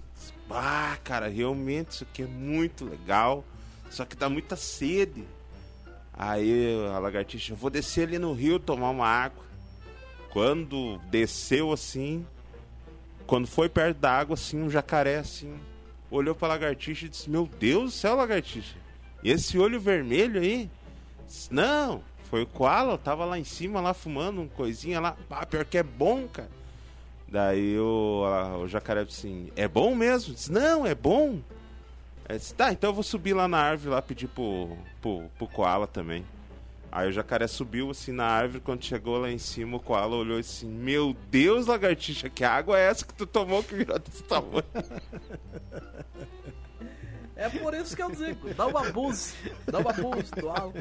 ah, 0.49 0.97
cara, 1.03 1.27
realmente 1.27 1.91
isso 1.91 2.03
aqui 2.03 2.23
é 2.23 2.27
muito 2.27 2.85
legal. 2.85 3.43
Só 3.89 4.05
que 4.05 4.15
dá 4.15 4.29
muita 4.29 4.55
sede. 4.55 5.23
Aí 6.13 6.75
a 6.93 6.99
lagartixa, 6.99 7.55
vou 7.55 7.69
descer 7.69 8.07
ali 8.07 8.19
no 8.19 8.33
rio 8.33 8.59
tomar 8.59 8.89
uma 8.89 9.07
água. 9.07 9.43
Quando 10.33 10.97
desceu 11.11 11.71
assim, 11.71 12.25
quando 13.27 13.45
foi 13.45 13.69
perto 13.69 13.99
da 13.99 14.11
água, 14.11 14.33
assim, 14.33 14.59
um 14.59 14.67
jacaré 14.67 15.17
assim, 15.17 15.53
olhou 16.09 16.33
pra 16.33 16.47
lagartixa 16.47 17.05
e 17.05 17.09
disse: 17.09 17.29
Meu 17.29 17.47
Deus 17.59 17.83
do 17.83 17.91
céu, 17.91 18.15
lagartixa, 18.15 18.75
esse 19.23 19.59
olho 19.59 19.79
vermelho 19.79 20.41
aí? 20.41 20.67
Disse, 21.27 21.53
Não, 21.53 22.01
foi 22.31 22.41
o 22.41 22.47
koala, 22.47 22.93
eu 22.93 22.97
tava 22.97 23.25
lá 23.25 23.37
em 23.37 23.43
cima, 23.43 23.79
lá 23.79 23.93
fumando 23.93 24.41
um 24.41 24.47
coisinha 24.47 24.99
lá. 24.99 25.15
Ah, 25.29 25.45
pior 25.45 25.65
que 25.65 25.77
é 25.77 25.83
bom, 25.83 26.27
cara. 26.27 26.49
Daí 27.27 27.77
o, 27.77 28.23
a- 28.25 28.57
o 28.57 28.67
jacaré 28.67 29.03
disse 29.05 29.27
assim: 29.27 29.51
É 29.55 29.67
bom 29.67 29.93
mesmo? 29.95 30.33
Disse, 30.33 30.51
Não, 30.51 30.83
é 30.83 30.95
bom. 30.95 31.41
Aí 32.27 32.39
disse, 32.39 32.55
tá, 32.55 32.71
então 32.73 32.89
eu 32.89 32.93
vou 32.95 33.03
subir 33.03 33.33
lá 33.33 33.47
na 33.47 33.59
árvore 33.59 33.91
lá 33.93 34.01
pedir 34.01 34.29
pro, 34.29 34.75
pro, 34.99 35.29
pro 35.37 35.47
koala 35.47 35.85
também. 35.85 36.25
Aí 36.95 37.09
o 37.09 37.11
jacaré 37.11 37.47
subiu 37.47 37.89
assim 37.89 38.11
na 38.11 38.23
árvore, 38.25 38.59
quando 38.61 38.83
chegou 38.85 39.17
lá 39.17 39.27
em 39.31 39.39
cima, 39.39 39.77
o 39.77 39.79
koala 39.79 40.15
olhou 40.15 40.37
assim: 40.37 40.67
Meu 40.67 41.15
Deus, 41.31 41.65
lagartixa, 41.65 42.29
que 42.29 42.43
água 42.43 42.77
é 42.79 42.83
essa 42.85 43.03
que 43.03 43.15
tu 43.15 43.25
tomou 43.25 43.63
que 43.63 43.73
virou 43.73 43.97
desse 43.97 44.21
tamanho? 44.23 44.63
É 47.35 47.49
por 47.49 47.73
isso 47.73 47.95
que 47.95 48.01
eu 48.03 48.11
digo, 48.11 48.53
dá 48.53 48.67
um 48.67 48.77
abuso, 48.77 49.33
dá 49.65 49.79
um 49.79 49.89
abuso 49.89 50.31
do 50.39 50.49
álcool 50.49 50.77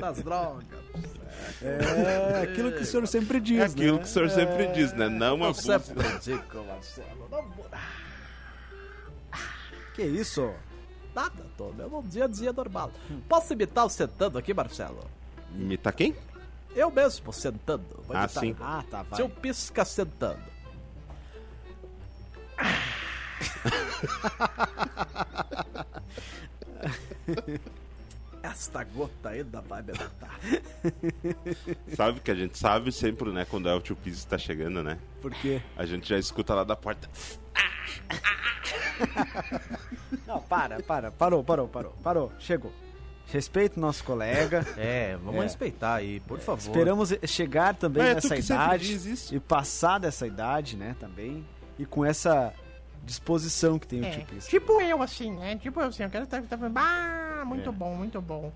das 0.00 0.22
drogas. 0.22 0.64
É 1.60 2.42
aquilo 2.42 2.72
que 2.72 2.80
o 2.80 2.84
senhor 2.86 3.06
sempre 3.06 3.38
diz, 3.38 3.60
É 3.60 3.64
aquilo 3.66 3.96
né? 3.96 3.98
que 3.98 4.04
o 4.08 4.08
senhor 4.10 4.30
sempre 4.30 4.68
diz, 4.68 4.92
né? 4.94 5.10
Não 5.10 5.38
Eu 5.38 5.44
abuso. 5.50 5.60
sempre 5.62 6.18
digo, 6.22 6.64
Marcelo, 6.64 7.28
não 7.30 7.44
Que 9.94 10.02
isso? 10.02 10.52
nada, 11.14 11.44
tô, 11.58 11.70
meu 11.72 11.90
bom 11.90 12.02
dia, 12.02 12.26
dia 12.26 12.54
normal. 12.54 12.90
Posso 13.28 13.52
imitar 13.52 13.84
o 13.84 13.90
sentando 13.90 14.38
aqui, 14.38 14.54
Marcelo? 14.54 14.98
Imitar 15.54 15.92
quem? 15.92 16.14
Eu 16.74 16.90
mesmo, 16.90 17.32
sentando. 17.32 18.02
Vou 18.06 18.16
Ah, 18.16 18.24
imitar. 18.24 18.42
sim. 18.42 18.56
Ah, 18.60 18.82
tá, 18.90 19.02
vai. 19.02 19.16
Seu 19.16 19.28
pisca 19.28 19.84
sentando. 19.84 20.40
Esta 28.42 28.82
gota 28.82 29.28
ainda 29.30 29.60
vai 29.60 29.82
me 29.82 29.92
matar. 29.92 30.38
Sabe 31.94 32.20
que 32.20 32.30
a 32.30 32.34
gente 32.34 32.58
sabe 32.58 32.90
sempre, 32.90 33.30
né? 33.30 33.44
Quando 33.48 33.68
é 33.68 33.74
o 33.74 33.80
tio 33.80 33.94
Pizzi 33.94 34.26
tá 34.26 34.36
chegando, 34.36 34.82
né? 34.82 34.98
Por 35.20 35.32
quê? 35.32 35.62
A 35.76 35.86
gente 35.86 36.08
já 36.08 36.18
escuta 36.18 36.52
lá 36.54 36.64
da 36.64 36.74
porta. 36.74 37.08
Não, 40.26 40.40
para, 40.42 40.82
para. 40.82 41.10
Parou, 41.12 41.44
parou, 41.44 41.68
parou. 41.68 41.92
Parou. 42.02 42.32
Chegou. 42.40 42.72
Respeita 43.26 43.78
o 43.78 43.80
nosso 43.80 44.04
colega. 44.04 44.66
É, 44.76 45.16
vamos 45.22 45.40
É. 45.40 45.44
respeitar 45.44 45.94
aí, 45.94 46.20
por 46.20 46.38
favor. 46.38 46.60
Esperamos 46.60 47.14
chegar 47.26 47.74
também 47.74 48.02
Mas 48.02 48.10
é 48.10 48.14
nessa 48.28 48.36
idade 48.36 49.14
e 49.32 49.40
passar 49.40 49.98
dessa 49.98 50.26
idade, 50.26 50.76
né, 50.76 50.94
também. 51.00 51.44
E 51.78 51.86
com 51.86 52.04
essa 52.04 52.52
disposição 53.04 53.78
que 53.78 53.86
tem 53.86 54.00
o 54.00 54.04
É, 54.04 54.10
tio 54.10 54.26
Pisca. 54.26 54.50
tipo 54.50 54.80
eu, 54.80 55.02
assim, 55.02 55.32
né? 55.32 55.56
Tipo 55.56 55.80
eu, 55.80 55.86
assim, 55.88 56.02
eu 56.04 56.10
quero 56.10 56.24
estar... 56.24 56.40
Tá, 56.42 56.56
ah, 56.76 57.42
muito 57.44 57.68
É. 57.68 57.72
bom, 57.72 57.94
muito 57.96 58.20
bom. 58.20 58.52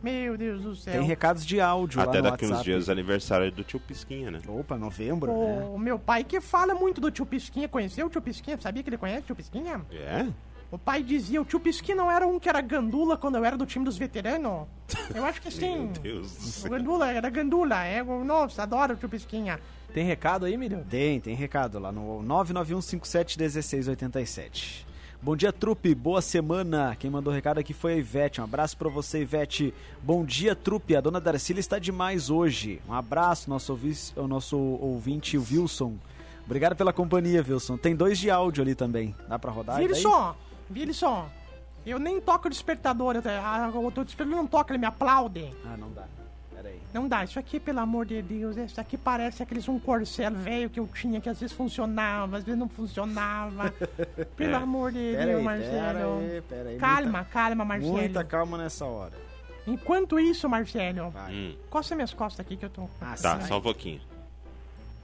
Meu 0.00 0.36
Deus 0.38 0.62
do 0.62 0.76
céu. 0.76 0.92
Tem 0.92 1.02
recados 1.02 1.44
de 1.44 1.60
áudio 1.60 2.00
Até 2.00 2.18
lá 2.18 2.22
no 2.26 2.30
daqui 2.30 2.44
uns 2.44 2.50
WhatsApp. 2.50 2.64
dias 2.70 2.88
aniversário 2.88 3.50
do 3.50 3.64
tio 3.64 3.80
Pisquinha, 3.80 4.30
né? 4.30 4.38
Opa, 4.46 4.78
novembro, 4.78 5.32
né? 5.32 5.64
O 5.72 5.76
meu 5.78 5.98
pai 5.98 6.22
que 6.22 6.40
fala 6.40 6.72
muito 6.72 7.00
do 7.00 7.10
tio 7.10 7.26
Pisquinha, 7.26 7.68
conheceu 7.68 8.06
o 8.06 8.10
tio 8.10 8.22
Pisquinha? 8.22 8.56
Sabia 8.60 8.80
que 8.84 8.88
ele 8.90 8.96
conhece 8.98 9.22
o 9.22 9.26
tio 9.26 9.34
Pisquinha? 9.34 9.80
É? 9.90 10.28
O 10.70 10.76
pai 10.78 11.02
dizia, 11.02 11.40
o 11.40 11.44
tio 11.46 11.58
Pisquinha 11.58 11.96
não 11.96 12.10
era 12.10 12.26
um 12.26 12.38
que 12.38 12.46
era 12.48 12.60
gandula 12.60 13.16
quando 13.16 13.36
eu 13.36 13.44
era 13.44 13.56
do 13.56 13.64
time 13.64 13.84
dos 13.84 13.96
veteranos? 13.96 14.66
Eu 15.14 15.24
acho 15.24 15.40
que 15.40 15.50
sim. 15.52 15.76
Meu 15.78 15.86
Deus 16.02 16.32
do 16.32 16.38
O 16.38 16.42
céu. 16.50 16.70
gandula, 16.70 17.10
era 17.10 17.30
gandula. 17.30 17.84
É, 17.84 18.02
nossa, 18.02 18.62
adoro 18.64 18.92
o 18.92 18.96
tio 18.96 19.08
Pisquinha. 19.08 19.58
Tem 19.94 20.04
recado 20.04 20.44
aí, 20.44 20.56
Milho? 20.58 20.84
Tem, 20.90 21.18
tem 21.20 21.34
recado 21.34 21.78
lá 21.78 21.90
no 21.90 22.22
991571687. 23.56 24.84
Bom 25.20 25.34
dia, 25.34 25.52
trupe. 25.52 25.94
Boa 25.94 26.20
semana. 26.22 26.94
Quem 26.96 27.10
mandou 27.10 27.32
recado 27.32 27.58
aqui 27.58 27.72
foi 27.72 27.94
a 27.94 27.96
Ivete. 27.96 28.40
Um 28.40 28.44
abraço 28.44 28.76
pra 28.76 28.88
você, 28.88 29.22
Ivete. 29.22 29.74
Bom 30.02 30.24
dia, 30.24 30.54
trupe. 30.54 30.94
A 30.94 31.00
dona 31.00 31.20
Darcília 31.20 31.58
está 31.60 31.78
demais 31.78 32.30
hoje. 32.30 32.80
Um 32.88 32.92
abraço, 32.92 33.50
nosso, 33.50 33.72
ouvi- 33.72 33.96
ao 34.16 34.28
nosso 34.28 34.56
ouvinte, 34.56 35.36
o 35.36 35.42
Wilson. 35.50 35.94
Obrigado 36.46 36.76
pela 36.76 36.92
companhia, 36.92 37.44
Wilson. 37.46 37.76
Tem 37.76 37.96
dois 37.96 38.16
de 38.18 38.30
áudio 38.30 38.62
ali 38.62 38.74
também. 38.76 39.14
Dá 39.28 39.38
pra 39.38 39.50
rodar? 39.50 39.78
Vire 39.78 39.94
só. 40.92 41.28
Eu 41.86 41.98
nem 41.98 42.20
toco 42.20 42.48
o 42.48 42.50
despertador, 42.50 43.16
eu, 43.16 43.22
ah, 43.42 43.70
o 43.74 43.90
despertador 44.04 44.36
não 44.36 44.46
toca, 44.46 44.72
ele 44.72 44.78
me 44.78 44.86
aplaude. 44.86 45.54
Ah, 45.64 45.76
não 45.76 45.90
dá. 45.92 46.04
Pera 46.54 46.68
aí. 46.68 46.80
Não 46.92 47.08
dá, 47.08 47.24
isso 47.24 47.38
aqui, 47.38 47.58
pelo 47.60 47.78
amor 47.80 48.04
de 48.04 48.20
Deus, 48.20 48.56
isso 48.56 48.80
aqui 48.80 48.98
parece 48.98 49.42
aqueles 49.42 49.68
um 49.68 49.78
corcel 49.78 50.32
velho 50.32 50.68
que 50.68 50.78
eu 50.80 50.86
tinha, 50.88 51.20
que 51.20 51.28
às 51.28 51.38
vezes 51.40 51.54
funcionava, 51.54 52.36
às 52.38 52.44
vezes 52.44 52.58
não 52.58 52.68
funcionava. 52.68 53.72
Pelo 54.36 54.52
É. 54.52 54.56
amor 54.56 54.90
de 54.92 54.98
Pera 55.12 55.24
Deus, 55.26 55.38
aí, 55.38 55.44
Marcelo. 55.44 56.18
pera 56.20 56.32
aí, 56.34 56.42
pera 56.42 56.68
aí. 56.70 56.78
Calma, 56.78 57.24
calma, 57.24 57.64
Muita, 57.64 57.64
Marcelo. 57.64 57.92
muita 57.96 58.24
calma 58.24 58.58
nessa 58.58 58.84
hora. 58.84 59.14
Enquanto 59.66 60.18
isso, 60.18 60.48
Marcelo, 60.48 61.10
Vai. 61.10 61.32
Hum, 61.32 61.56
coça 61.70 61.94
minhas 61.94 62.12
costas 62.12 62.44
aqui 62.44 62.56
que 62.56 62.64
eu 62.64 62.70
tô. 62.70 62.88
Ah, 63.00 63.14
tá, 63.20 63.40
só 63.42 63.58
um 63.58 63.62
pouquinho. 63.62 64.00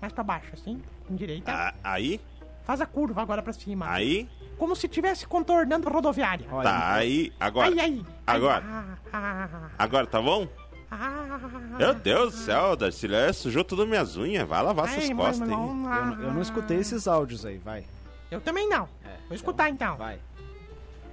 Mais 0.00 0.12
pra 0.12 0.24
baixo, 0.24 0.50
assim, 0.54 0.82
em 1.08 1.14
direita. 1.16 1.50
Ah, 1.52 1.74
aí, 1.84 2.20
Faz 2.64 2.80
a 2.80 2.86
curva 2.86 3.22
agora 3.22 3.42
pra 3.42 3.52
cima. 3.52 3.90
aí, 3.90 4.28
Como 4.58 4.74
se 4.76 4.86
estivesse 4.86 5.26
contornando 5.26 5.88
a 5.88 5.92
rodoviária. 5.92 6.46
Olha, 6.50 6.68
tá, 6.70 6.94
aí, 6.94 7.32
agora. 7.40 7.68
Ai, 7.68 7.80
ai. 7.80 8.06
Agora. 8.26 8.64
Ah, 8.64 8.96
ah, 9.12 9.68
Agora 9.78 10.06
tá 10.06 10.22
bom? 10.22 10.46
ah, 10.90 11.38
Meu 11.78 11.92
Deus 11.94 12.32
do 12.34 12.38
céu, 12.40 12.76
Darcília, 12.76 13.32
sujou 13.32 13.64
tudo 13.64 13.86
minhas 13.86 14.16
unhas. 14.16 14.46
Vai 14.48 14.62
lavar 14.62 14.86
Ai, 14.88 14.94
suas 15.00 15.12
costas 15.16 15.48
aí. 15.48 15.54
eu, 15.54 15.74
não- 15.74 16.22
eu 16.22 16.32
não 16.34 16.40
escutei 16.42 16.78
esses 16.78 17.06
áudios 17.08 17.44
aí, 17.44 17.58
vai. 17.58 17.84
Eu 18.30 18.40
também 18.40 18.68
não. 18.68 18.88
É, 19.04 19.16
Vou 19.28 19.34
escutar 19.34 19.68
então. 19.68 19.96
Vai. 19.96 20.18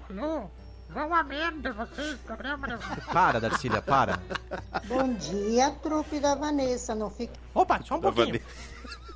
Alô? 0.09 0.43
Vão 0.89 1.13
a 1.15 1.23
merda 1.23 1.71
vocês, 1.73 2.17
programa. 2.25 2.67
Para, 3.13 3.39
Darcília, 3.39 3.81
para. 3.81 4.19
Bom 4.87 5.13
dia, 5.13 5.71
trupe 5.81 6.19
da 6.19 6.35
Vanessa. 6.35 6.93
Não 6.93 7.09
fique 7.09 7.33
Opa, 7.53 7.81
só 7.83 7.95
um 7.95 8.01
Da 8.01 8.11
pouquinho. 8.11 8.39
Vanessa. 8.39 9.10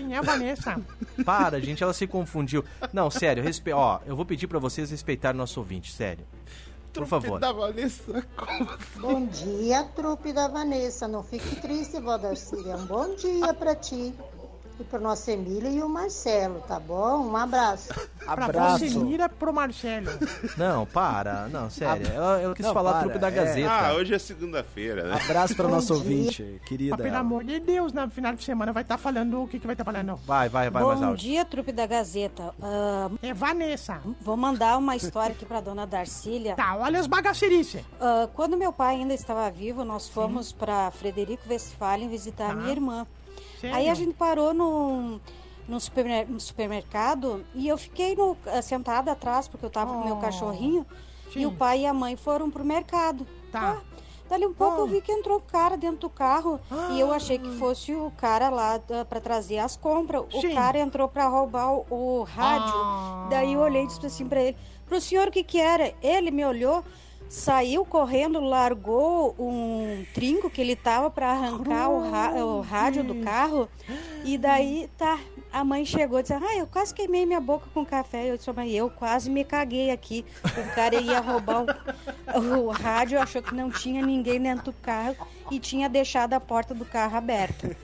Quem 0.00 0.14
é 0.14 0.18
a 0.18 0.22
Vanessa? 0.22 0.80
Para, 1.24 1.60
gente, 1.60 1.82
ela 1.82 1.92
se 1.92 2.06
confundiu. 2.06 2.64
Não, 2.90 3.10
sério, 3.10 3.42
respe... 3.42 3.70
ó, 3.70 4.00
eu 4.06 4.16
vou 4.16 4.24
pedir 4.24 4.46
pra 4.46 4.58
vocês 4.58 4.90
respeitarem 4.90 5.36
nosso 5.36 5.60
ouvinte, 5.60 5.92
sério. 5.92 6.24
Por 6.92 7.06
favor. 7.06 7.38
Da 7.38 7.52
Vanessa. 7.52 8.26
Bom 8.96 9.26
dia, 9.26 9.84
trupe 9.94 10.32
da 10.32 10.48
Vanessa. 10.48 11.06
Não 11.06 11.22
fique 11.22 11.56
triste, 11.56 12.00
vó 12.00 12.16
Darcília. 12.16 12.76
Um 12.76 12.86
bom 12.86 13.14
dia 13.14 13.54
pra 13.54 13.76
ti. 13.76 14.12
E 14.80 14.84
pro 14.84 14.98
nosso 14.98 15.30
Emílio 15.30 15.70
e 15.70 15.82
o 15.82 15.88
Marcelo, 15.90 16.62
tá 16.66 16.80
bom? 16.80 17.26
Um 17.26 17.36
abraço. 17.36 17.88
Pra 18.24 18.46
Abraço. 18.46 19.00
mira 19.04 19.28
pro 19.28 19.52
Marcelo. 19.52 20.06
Não, 20.56 20.86
para. 20.86 21.48
Não, 21.48 21.68
sério. 21.68 22.06
Eu, 22.06 22.22
eu 22.48 22.54
quis 22.54 22.64
Não, 22.64 22.72
falar 22.72 22.92
para, 22.92 23.00
trupe 23.02 23.18
da 23.18 23.28
é. 23.28 23.30
Gazeta. 23.30 23.70
Ah, 23.70 23.92
hoje 23.92 24.14
é 24.14 24.18
segunda-feira, 24.18 25.04
né? 25.04 25.18
Abraço 25.22 25.54
pra 25.54 25.66
Bom 25.68 25.74
nosso 25.74 25.92
ouvinte, 25.92 26.42
Mas 26.42 26.62
querida. 26.68 26.96
pelo 26.96 27.16
amor 27.16 27.44
de 27.44 27.60
Deus, 27.60 27.92
no 27.92 28.08
final 28.10 28.34
de 28.34 28.42
semana 28.42 28.72
vai 28.72 28.82
estar 28.82 28.96
falando 28.96 29.42
o 29.42 29.46
que, 29.48 29.58
que 29.58 29.66
vai 29.66 29.74
estar 29.74 29.84
falando. 29.84 30.16
Vai, 30.26 30.48
vai, 30.48 30.70
vai, 30.70 30.82
mais 30.82 30.98
Bom 31.00 31.06
áudio. 31.08 31.18
dia, 31.28 31.44
trupe 31.44 31.72
da 31.72 31.86
Gazeta. 31.86 32.54
Ah, 32.62 33.10
É 33.22 33.34
Vanessa. 33.34 34.00
vou 34.22 34.36
mandar 34.36 34.78
uma 34.78 34.96
história 34.96 35.32
aqui 35.34 35.44
pra 35.44 35.60
dona 35.60 35.86
Darcília. 35.86 36.54
Tá, 36.56 36.74
olha 36.76 36.98
as 36.98 37.06
bagacerices. 37.06 37.82
Ah, 38.00 38.28
quando 38.34 38.56
meu 38.56 38.72
pai 38.72 38.96
ainda 38.96 39.12
estava 39.12 39.50
vivo, 39.50 39.84
nós 39.84 40.08
fomos 40.08 40.52
pra 40.52 40.90
Frederico 40.90 41.42
Westphalen 41.50 42.08
visitar 42.08 42.46
Tá. 42.46 42.52
a 42.52 42.56
minha 42.56 42.70
irmã. 42.72 43.06
Sério? 43.60 43.76
Aí 43.76 43.88
a 43.88 43.94
gente 43.94 44.14
parou 44.14 44.52
num, 44.54 45.20
num 45.68 45.80
supermer- 45.80 46.26
supermercado 46.38 47.44
e 47.54 47.66
eu 47.68 47.76
fiquei 47.78 48.14
no- 48.16 48.36
ah, 48.46 48.62
sentada 48.62 49.12
atrás 49.12 49.48
porque 49.48 49.64
eu 49.66 49.70
tava 49.70 49.92
com 49.92 50.00
o 50.00 50.04
meu 50.04 50.16
Oh. 50.16 50.20
cachorrinho. 50.20 50.86
Sim. 51.32 51.40
E 51.40 51.46
o 51.46 51.52
pai 51.52 51.80
e 51.82 51.86
a 51.86 51.92
mãe 51.94 52.16
foram 52.16 52.50
pro 52.50 52.64
mercado. 52.64 53.26
Tá. 53.52 53.78
Ah, 53.78 54.00
Dali 54.28 54.46
um 54.46 54.54
pouco 54.54 54.76
Oh. 54.76 54.80
eu 54.82 54.86
vi 54.86 55.00
que 55.00 55.10
entrou 55.10 55.38
um 55.38 55.40
cara 55.40 55.76
dentro 55.76 55.98
do 55.98 56.08
carro 56.10 56.60
Ah. 56.70 56.90
e 56.92 57.00
eu 57.00 57.12
achei 57.12 57.36
que 57.36 57.50
fosse 57.58 57.92
o 57.92 58.12
cara 58.16 58.48
lá 58.48 58.80
ah, 58.90 59.04
pra 59.04 59.20
trazer 59.20 59.58
as 59.58 59.76
compras. 59.76 60.22
O 60.32 60.40
Sim. 60.40 60.54
cara 60.54 60.78
entrou 60.78 61.08
pra 61.08 61.26
roubar 61.26 61.72
o, 61.72 61.86
o 61.90 62.22
rádio. 62.22 62.72
Ah. 62.76 63.26
Daí 63.28 63.54
eu 63.54 63.60
olhei 63.60 63.82
e 63.82 63.86
disse 63.88 64.06
assim 64.06 64.26
pra 64.28 64.40
ele: 64.40 64.56
Pro 64.86 65.00
senhor 65.00 65.26
o 65.28 65.30
que 65.32 65.42
que 65.42 65.60
era? 65.60 65.92
Ele 66.00 66.30
me 66.30 66.44
olhou, 66.44 66.84
saiu 67.30 67.84
correndo, 67.84 68.40
largou 68.40 69.34
um 69.38 70.04
trinco 70.12 70.50
que 70.50 70.60
ele 70.60 70.74
tava 70.74 71.08
pra 71.10 71.30
arrancar 71.30 71.88
o, 71.88 72.10
ra- 72.10 72.44
o 72.44 72.60
rádio 72.60 73.04
do 73.04 73.14
carro. 73.22 73.68
E 74.24 74.36
daí 74.36 74.90
tá. 74.98 75.18
A 75.52 75.64
mãe 75.64 75.84
chegou 75.84 76.18
e 76.18 76.22
disse: 76.22 76.34
Ah, 76.34 76.56
eu 76.56 76.66
quase 76.66 76.94
queimei 76.94 77.26
minha 77.26 77.40
boca 77.40 77.66
com 77.74 77.84
café. 77.84 78.30
Eu 78.30 78.36
disse: 78.36 78.52
Mãe, 78.52 78.70
eu 78.70 78.88
quase 78.88 79.28
me 79.28 79.44
caguei 79.44 79.90
aqui. 79.90 80.24
O 80.44 80.74
cara 80.74 80.96
ia 81.00 81.20
roubar 81.20 81.64
o, 82.34 82.66
o 82.66 82.70
rádio, 82.70 83.20
achou 83.20 83.42
que 83.42 83.54
não 83.54 83.70
tinha 83.70 84.04
ninguém 84.04 84.40
dentro 84.40 84.66
do 84.66 84.72
carro 84.72 85.16
e 85.50 85.58
tinha 85.58 85.88
deixado 85.88 86.32
a 86.32 86.40
porta 86.40 86.72
do 86.72 86.84
carro 86.84 87.16
aberta. 87.16 87.76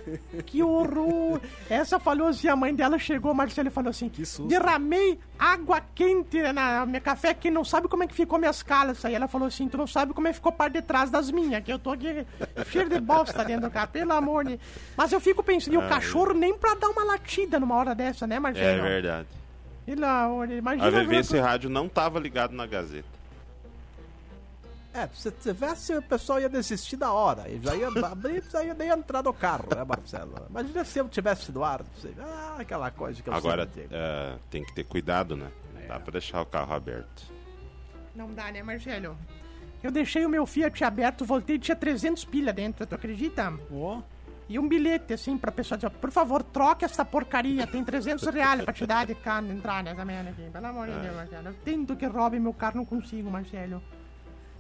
Que 0.47 0.63
horror! 0.63 1.41
Essa 1.69 1.99
falou 1.99 2.29
assim, 2.29 2.49
a 2.49 2.55
mãe 2.55 2.75
dela 2.75 2.99
chegou, 2.99 3.35
Marcelo, 3.35 3.69
e 3.69 3.71
falou 3.71 3.91
assim: 3.91 4.09
Que 4.09 4.25
susto. 4.25 4.47
Derramei 4.47 5.19
água 5.39 5.83
quente 5.95 6.41
na 6.53 6.87
meu 6.87 7.01
café, 7.01 7.35
que 7.35 7.51
não 7.51 7.65
sabe 7.65 7.89
como 7.89 8.05
é 8.05 8.07
que 8.07 8.15
ficou 8.15 8.39
minhas 8.39 8.63
calças. 8.63 9.05
Aí 9.05 9.15
ela 9.15 9.27
falou 9.27 9.49
assim: 9.49 9.69
Tu 9.69 9.77
não 9.77 9.87
sabe 9.87 10.13
como 10.13 10.29
é 10.29 10.31
que 10.31 10.37
ficou 10.37 10.53
parte 10.53 10.75
de 10.75 10.83
trás 10.83 11.11
das 11.11 11.31
minhas, 11.31 11.63
que 11.65 11.73
eu 11.73 11.79
tô 11.79 11.91
aqui 11.91 12.25
cheio 12.71 12.89
de 12.89 13.01
bosta 13.01 13.45
dentro 13.45 13.69
do 13.69 13.73
carro, 13.73 13.89
pelo 13.89 14.13
amor 14.13 14.45
de. 14.45 14.61
Mas 14.97 15.13
eu 15.13 15.21
fico 15.21 15.43
pensando, 15.43 15.75
e 15.75 15.79
o 15.79 15.89
cachorro 15.89 16.33
nem 16.33 16.57
pra 16.57 16.75
dar 16.75 16.89
uma 16.89 17.05
latida 17.05 17.56
numa 17.59 17.75
hora 17.77 17.95
dessa, 17.95 18.27
né, 18.27 18.37
É 18.37 18.41
Marcelo? 18.41 18.83
verdade. 18.83 19.29
Pelo 19.85 20.05
amor 20.05 20.47
de. 20.49 20.55
Imagina. 20.57 20.87
A 20.87 20.91
ver 20.91 21.07
ver- 21.07 21.17
esse 21.21 21.39
rádio 21.39 21.71
não 21.71 21.89
tava 21.89 22.19
ligado 22.19 22.53
na 22.53 22.67
Gazeta. 22.67 23.17
É, 24.93 25.07
se 25.13 25.31
tivesse, 25.31 25.95
o 25.95 26.01
pessoal 26.03 26.41
ia 26.41 26.49
desistir 26.49 26.97
da 26.97 27.13
hora. 27.13 27.49
E 27.51 27.61
já 27.63 27.75
ia 27.77 27.89
abrir, 28.11 28.43
já 28.51 28.65
ia 28.65 28.73
nem 28.73 28.89
entrar 28.89 29.23
no 29.23 29.33
carro, 29.33 29.67
né, 29.75 29.85
Marcelo? 29.85 30.35
Imagina 30.49 30.85
se 30.85 30.99
eu 30.99 31.09
tivesse 31.09 31.53
do 31.53 31.63
ar. 31.63 31.83
você- 31.83 32.15
Ah, 32.19 32.57
aquela 32.59 32.91
coisa 32.91 33.23
que 33.23 33.29
eu 33.29 33.35
Agora 33.35 33.69
é, 33.91 34.37
tem 34.51 34.65
que 34.65 34.75
ter 34.75 34.85
cuidado, 34.85 35.37
né? 35.37 35.51
Não 35.75 35.83
É. 35.83 35.87
dá 35.87 36.01
pra 36.01 36.13
deixar 36.13 36.41
o 36.41 36.47
carro 36.47 36.73
aberto. 36.75 37.25
Não 38.15 38.33
dá, 38.33 38.51
né, 38.51 38.63
Marcelo? 38.63 39.17
Eu 39.83 39.91
deixei 39.91 40.25
o 40.25 40.29
meu 40.31 40.47
Fiat 40.47 40.83
aberto, 40.83 41.25
voltei 41.27 41.57
e 41.57 41.59
tinha 41.59 41.77
300 41.77 42.25
pilha 42.25 42.51
dentro, 42.53 42.87
tu 42.87 42.95
acredita? 42.95 43.53
Ó, 43.71 44.01
E 44.49 44.59
um 44.59 44.69
bilhete, 44.69 45.13
assim, 45.13 45.37
pra 45.37 45.51
pessoa 45.51 45.77
dizer, 45.77 45.91
por 45.91 46.11
favor, 46.13 46.43
troque 46.43 46.85
essa 46.85 47.05
porcaria, 47.05 47.67
tem 47.67 47.83
300 47.83 48.27
reais 48.29 48.63
pra 48.63 48.73
te 48.73 48.87
dar 48.87 49.05
de 49.05 49.15
carro, 49.15 49.51
entrar 49.51 49.83
nessa 49.83 50.05
merda 50.05 50.31
aqui. 50.31 50.43
Pelo 50.53 50.67
amor 50.67 50.87
de 50.87 50.99
Deus, 51.01 51.17
Marcelo. 51.17 51.49
Eu 51.49 51.55
tento 51.65 51.97
que 51.97 52.07
roube 52.07 52.39
meu 52.39 52.55
carro, 52.55 52.77
não 52.77 52.85
consigo, 52.85 53.29
Marcelo. 53.31 53.83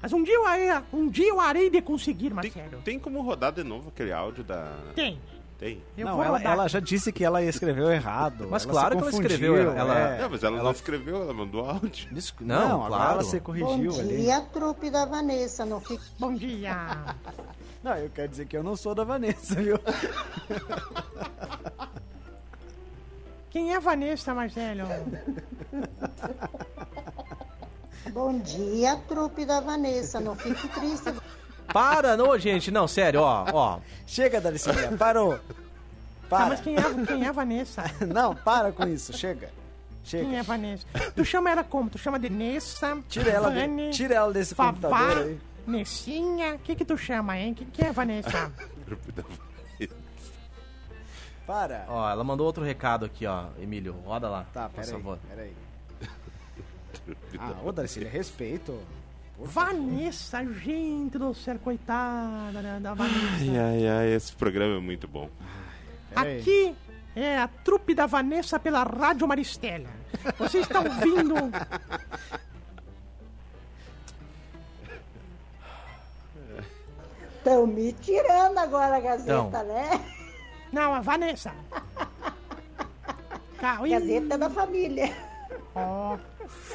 Mas 0.02 0.12
um 0.12 0.22
dia 0.24 0.34
eu 0.34 0.44
harei, 0.46 0.68
um 0.92 1.08
dia 1.08 1.28
eu 1.28 1.40
harei 1.40 1.70
de 1.70 1.80
conseguir, 1.80 2.26
Tem, 2.30 2.34
Marcelo. 2.34 2.82
tem 2.84 2.98
como 2.98 3.22
rodar 3.22 3.52
de 3.52 3.62
novo 3.62 3.88
aquele 3.88 4.12
áudio 4.12 4.42
da. 4.42 4.72
Tem. 4.94 5.20
Tem. 5.58 5.82
Eu 5.96 6.04
não, 6.06 6.22
ela, 6.22 6.42
ela 6.42 6.68
já 6.68 6.80
disse 6.80 7.10
que 7.10 7.24
ela 7.24 7.42
escreveu 7.42 7.90
errado. 7.90 8.46
Mas 8.50 8.64
ela 8.64 8.72
claro 8.72 8.96
que 8.96 9.02
ela 9.02 9.10
escreveu, 9.10 9.56
ela- 9.56 9.98
é. 9.98 10.20
Não, 10.20 10.28
mas 10.30 10.42
ela, 10.44 10.62
não 10.62 10.70
escreveu, 10.70 11.22
ela 11.22 11.32
mandou 11.32 11.64
áudio. 11.64 12.08
Dis- 12.12 12.34
Não, 12.40 12.68
Não, 12.80 12.86
claro. 12.88 13.12
ela 13.14 13.24
se 13.24 13.38
Bom 13.38 13.44
corrigiu 13.54 13.98
ali. 13.98 14.16
dia, 14.18 14.40
trupe 14.52 14.90
da 14.90 15.06
Vanessa. 15.06 15.64
Não 15.64 15.80
fique 15.80 16.04
Bom 16.18 16.34
dia. 16.34 16.76
Não, 17.86 17.96
eu 17.98 18.10
quero 18.10 18.28
dizer 18.28 18.46
que 18.46 18.56
eu 18.56 18.64
não 18.64 18.74
sou 18.74 18.96
da 18.96 19.04
Vanessa, 19.04 19.54
viu? 19.62 19.78
Quem 23.48 23.72
é 23.72 23.76
a 23.76 23.78
Vanessa, 23.78 24.34
Marcelo? 24.34 24.82
Bom 28.10 28.40
dia, 28.40 28.96
trupe 29.06 29.46
da 29.46 29.60
Vanessa. 29.60 30.18
Não 30.18 30.34
fique 30.34 30.66
triste. 30.66 31.14
Para, 31.72 32.16
não, 32.16 32.36
gente. 32.36 32.72
Não, 32.72 32.88
sério, 32.88 33.20
ó, 33.20 33.46
ó. 33.52 33.78
Chega, 34.04 34.40
Daricília, 34.40 34.90
parou. 34.98 35.38
Tá, 36.28 36.38
Para. 36.38 36.46
mas 36.46 36.60
quem 36.60 36.74
é, 36.74 37.06
quem 37.06 37.24
é 37.24 37.28
a 37.28 37.32
Vanessa? 37.32 37.84
Não, 38.04 38.34
para 38.34 38.72
com 38.72 38.82
isso, 38.88 39.12
chega. 39.12 39.48
Chega. 40.02 40.24
Quem 40.24 40.36
é 40.36 40.40
a 40.40 40.42
Vanessa? 40.42 40.84
Tu 41.14 41.24
chama 41.24 41.50
ela 41.50 41.62
como? 41.62 41.88
Tu 41.88 41.98
chama 41.98 42.18
de 42.18 42.28
Nessa? 42.28 42.98
Tira 43.08 43.30
ela, 43.30 43.48
de- 43.48 43.60
Vane, 43.60 43.90
tira 43.90 44.16
ela 44.16 44.32
desse 44.32 44.52
Vavá, 44.52 44.72
computador 44.72 45.18
aí. 45.24 45.38
Nessinha? 45.66 46.54
O 46.54 46.58
que 46.60 46.74
que 46.76 46.84
tu 46.84 46.96
chama, 46.96 47.36
hein? 47.38 47.54
Quem 47.54 47.66
que 47.68 47.82
é 47.84 47.88
a 47.88 47.92
Vanessa? 47.92 48.52
Para. 51.46 51.84
Ó, 51.88 52.10
ela 52.10 52.24
mandou 52.24 52.46
outro 52.46 52.64
recado 52.64 53.04
aqui, 53.04 53.24
ó, 53.26 53.46
Emílio. 53.60 53.92
Roda 54.04 54.28
lá, 54.28 54.44
Tá, 54.52 54.68
por 54.68 54.76
peraí, 54.76 54.90
favor. 54.92 55.18
peraí. 55.28 55.52
Ah, 57.38 57.54
ô 57.64 57.70
Darcília, 57.70 58.08
respeito. 58.10 58.80
Vanessa, 59.38 60.44
gente 60.44 61.18
do 61.18 61.32
céu, 61.34 61.58
coitada 61.58 62.60
da, 62.62 62.78
da 62.78 62.94
Vanessa. 62.94 63.36
Ai, 63.42 63.58
ai, 63.58 63.88
ai, 63.88 64.08
esse 64.14 64.32
programa 64.32 64.76
é 64.76 64.80
muito 64.80 65.06
bom. 65.06 65.28
Peraí. 66.14 66.40
Aqui 66.40 66.74
é 67.14 67.38
a 67.38 67.46
trupe 67.46 67.94
da 67.94 68.06
Vanessa 68.06 68.58
pela 68.58 68.82
Rádio 68.82 69.28
Maristela. 69.28 69.88
Vocês 70.38 70.64
estão 70.64 70.82
ouvindo... 70.84 71.34
Estão 77.46 77.64
me 77.64 77.92
tirando 77.92 78.58
agora 78.58 78.96
a 78.96 79.00
Gazeta, 79.00 79.46
Então. 79.46 79.64
né? 79.66 80.04
Não, 80.72 80.92
a 80.92 81.00
Vanessa. 81.00 81.52
Ih, 83.86 83.90
Gazeta 83.90 84.34
é 84.34 84.38
da 84.38 84.50
família. 84.50 85.16
ó. 85.72 86.18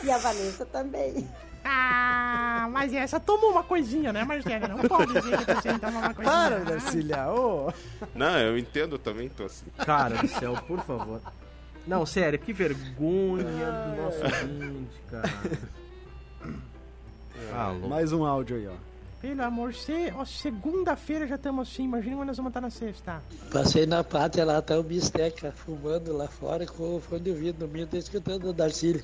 E 0.01 0.09
a 0.09 0.17
Vanessa 0.17 0.65
também. 0.65 1.29
Ah, 1.65 2.69
mas 2.71 2.93
essa 2.93 3.19
tomou 3.19 3.51
uma 3.51 3.63
coisinha, 3.63 4.13
né, 4.13 4.23
Marcelo? 4.23 4.69
Não 4.69 4.77
pode 4.77 5.11
dizer 5.11 5.45
que 5.45 5.53
você 5.55 5.77
tomou 5.77 5.99
uma 6.01 6.13
coisinha. 6.13 6.37
Para, 6.37 6.59
Darcília, 6.59 7.27
ô. 7.29 7.73
Não, 8.15 8.39
eu 8.39 8.57
entendo 8.57 8.97
também, 8.97 9.27
tô 9.27 9.43
assim. 9.43 9.65
Cara 9.77 10.15
do 10.15 10.27
céu, 10.29 10.53
por 10.65 10.79
favor. 10.85 11.19
Não, 11.85 12.05
sério, 12.05 12.39
que 12.39 12.53
vergonha 12.53 13.43
do 13.43 14.01
nosso 14.01 14.23
ouvinte, 14.23 15.01
cara. 15.11 15.29
Ah. 17.53 17.73
Mais 17.89 18.13
um 18.13 18.23
áudio 18.25 18.55
aí, 18.55 18.67
ó. 18.69 18.90
Pelo 19.21 19.43
amor, 19.43 19.73
se, 19.75 20.11
ó, 20.17 20.25
segunda-feira 20.25 21.27
já 21.27 21.35
estamos 21.35 21.69
assim, 21.69 21.83
imagina 21.83 22.15
quando 22.15 22.27
nós 22.29 22.37
vamos 22.37 22.49
estar 22.49 22.61
na 22.61 22.71
sexta. 22.71 23.21
Passei 23.51 23.85
na 23.85 24.03
pátria 24.03 24.43
lá, 24.43 24.59
tá 24.61 24.79
o 24.79 24.83
Bisteca 24.83 25.51
fumando 25.51 26.11
lá 26.11 26.27
fora 26.27 26.65
com 26.65 26.95
o 26.95 26.99
fone 26.99 27.21
de 27.21 27.29
ouvido 27.29 27.67
no 27.67 27.71
meio, 27.71 27.85
tô 27.85 27.97
escutando 27.97 28.49
o 28.49 28.53
Darcílio. 28.53 29.01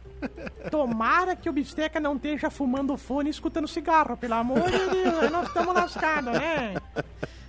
Tomara 0.70 1.36
que 1.36 1.50
o 1.50 1.52
Bisteca 1.52 2.00
não 2.00 2.16
esteja 2.16 2.48
fumando 2.48 2.96
fone 2.96 3.28
e 3.28 3.30
escutando 3.30 3.68
cigarro, 3.68 4.16
pelo 4.16 4.34
amor 4.34 4.62
de 4.62 4.78
Deus, 4.88 5.30
nós 5.30 5.46
estamos 5.48 5.74
lascados, 5.74 6.32
né? 6.32 6.74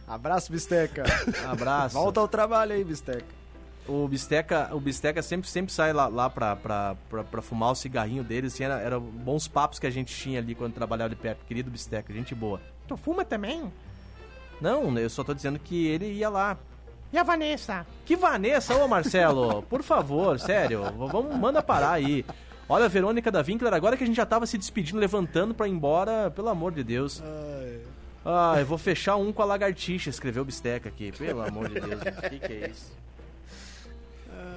Abraço, 0.06 0.52
Bisteca. 0.52 1.04
Abraço. 1.50 1.96
Volta 1.96 2.20
ao 2.20 2.28
trabalho 2.28 2.74
aí, 2.74 2.84
Bisteca. 2.84 3.43
O 3.88 4.08
Bisteca, 4.08 4.70
o 4.72 4.80
Bisteca 4.80 5.22
sempre, 5.22 5.50
sempre 5.50 5.74
sai 5.74 5.92
lá, 5.92 6.08
lá 6.08 6.30
pra, 6.30 6.56
pra, 6.56 6.96
pra, 7.10 7.24
pra 7.24 7.42
fumar 7.42 7.72
o 7.72 7.76
cigarrinho 7.76 8.24
dele. 8.24 8.48
Assim, 8.48 8.64
era, 8.64 8.80
era 8.80 9.00
bons 9.00 9.48
papos 9.48 9.78
que 9.78 9.86
a 9.88 9.90
gente 9.90 10.16
tinha 10.16 10.40
ali 10.40 10.56
quando 10.56 10.74
trabalhava 10.74 11.10
ali 11.10 11.16
perto. 11.16 11.46
Querido 11.46 11.70
Bisteca, 11.70 12.14
gente 12.14 12.34
boa. 12.34 12.62
Tu 12.88 12.96
fuma 12.96 13.26
também? 13.26 13.72
Não, 14.62 14.98
eu 14.98 15.10
só 15.10 15.24
tô 15.24 15.34
dizendo 15.34 15.60
que 15.60 15.88
ele 15.88 16.14
ia 16.14 16.30
lá. 16.30 16.58
E 17.12 17.18
a 17.18 17.24
Vanessa? 17.24 17.86
Que 18.06 18.16
Vanessa, 18.16 18.76
ô 18.76 18.88
Marcelo, 18.88 19.62
por 19.64 19.84
favor, 19.84 20.40
sério, 20.40 20.82
vamos, 20.98 21.36
manda 21.36 21.62
parar 21.62 21.92
aí. 21.92 22.26
Olha, 22.68 22.86
a 22.86 22.88
Verônica 22.88 23.30
da 23.30 23.44
Winkler, 23.46 23.72
agora 23.74 23.96
que 23.96 24.04
a 24.04 24.08
gente 24.08 24.16
já 24.16 24.26
tava 24.26 24.48
se 24.48 24.58
despedindo, 24.58 24.98
levantando 24.98 25.54
pra 25.54 25.68
ir 25.68 25.72
embora, 25.72 26.32
pelo 26.32 26.50
amor 26.50 26.72
de 26.72 26.84
Deus. 26.84 27.22
Ah, 28.26 28.56
eu 28.58 28.66
vou 28.66 28.80
fechar 28.80 29.16
um 29.18 29.32
com 29.32 29.42
a 29.42 29.46
lagartixa, 29.46 30.10
escreveu 30.10 30.42
o 30.42 30.46
Bisteca 30.46 30.90
aqui. 30.90 31.12
Pelo 31.12 31.42
amor 31.42 31.70
de 31.70 31.80
Deus, 31.80 32.02
o 32.02 32.30
que, 32.30 32.40
que 32.40 32.54
é 32.54 32.70
isso? 32.72 32.92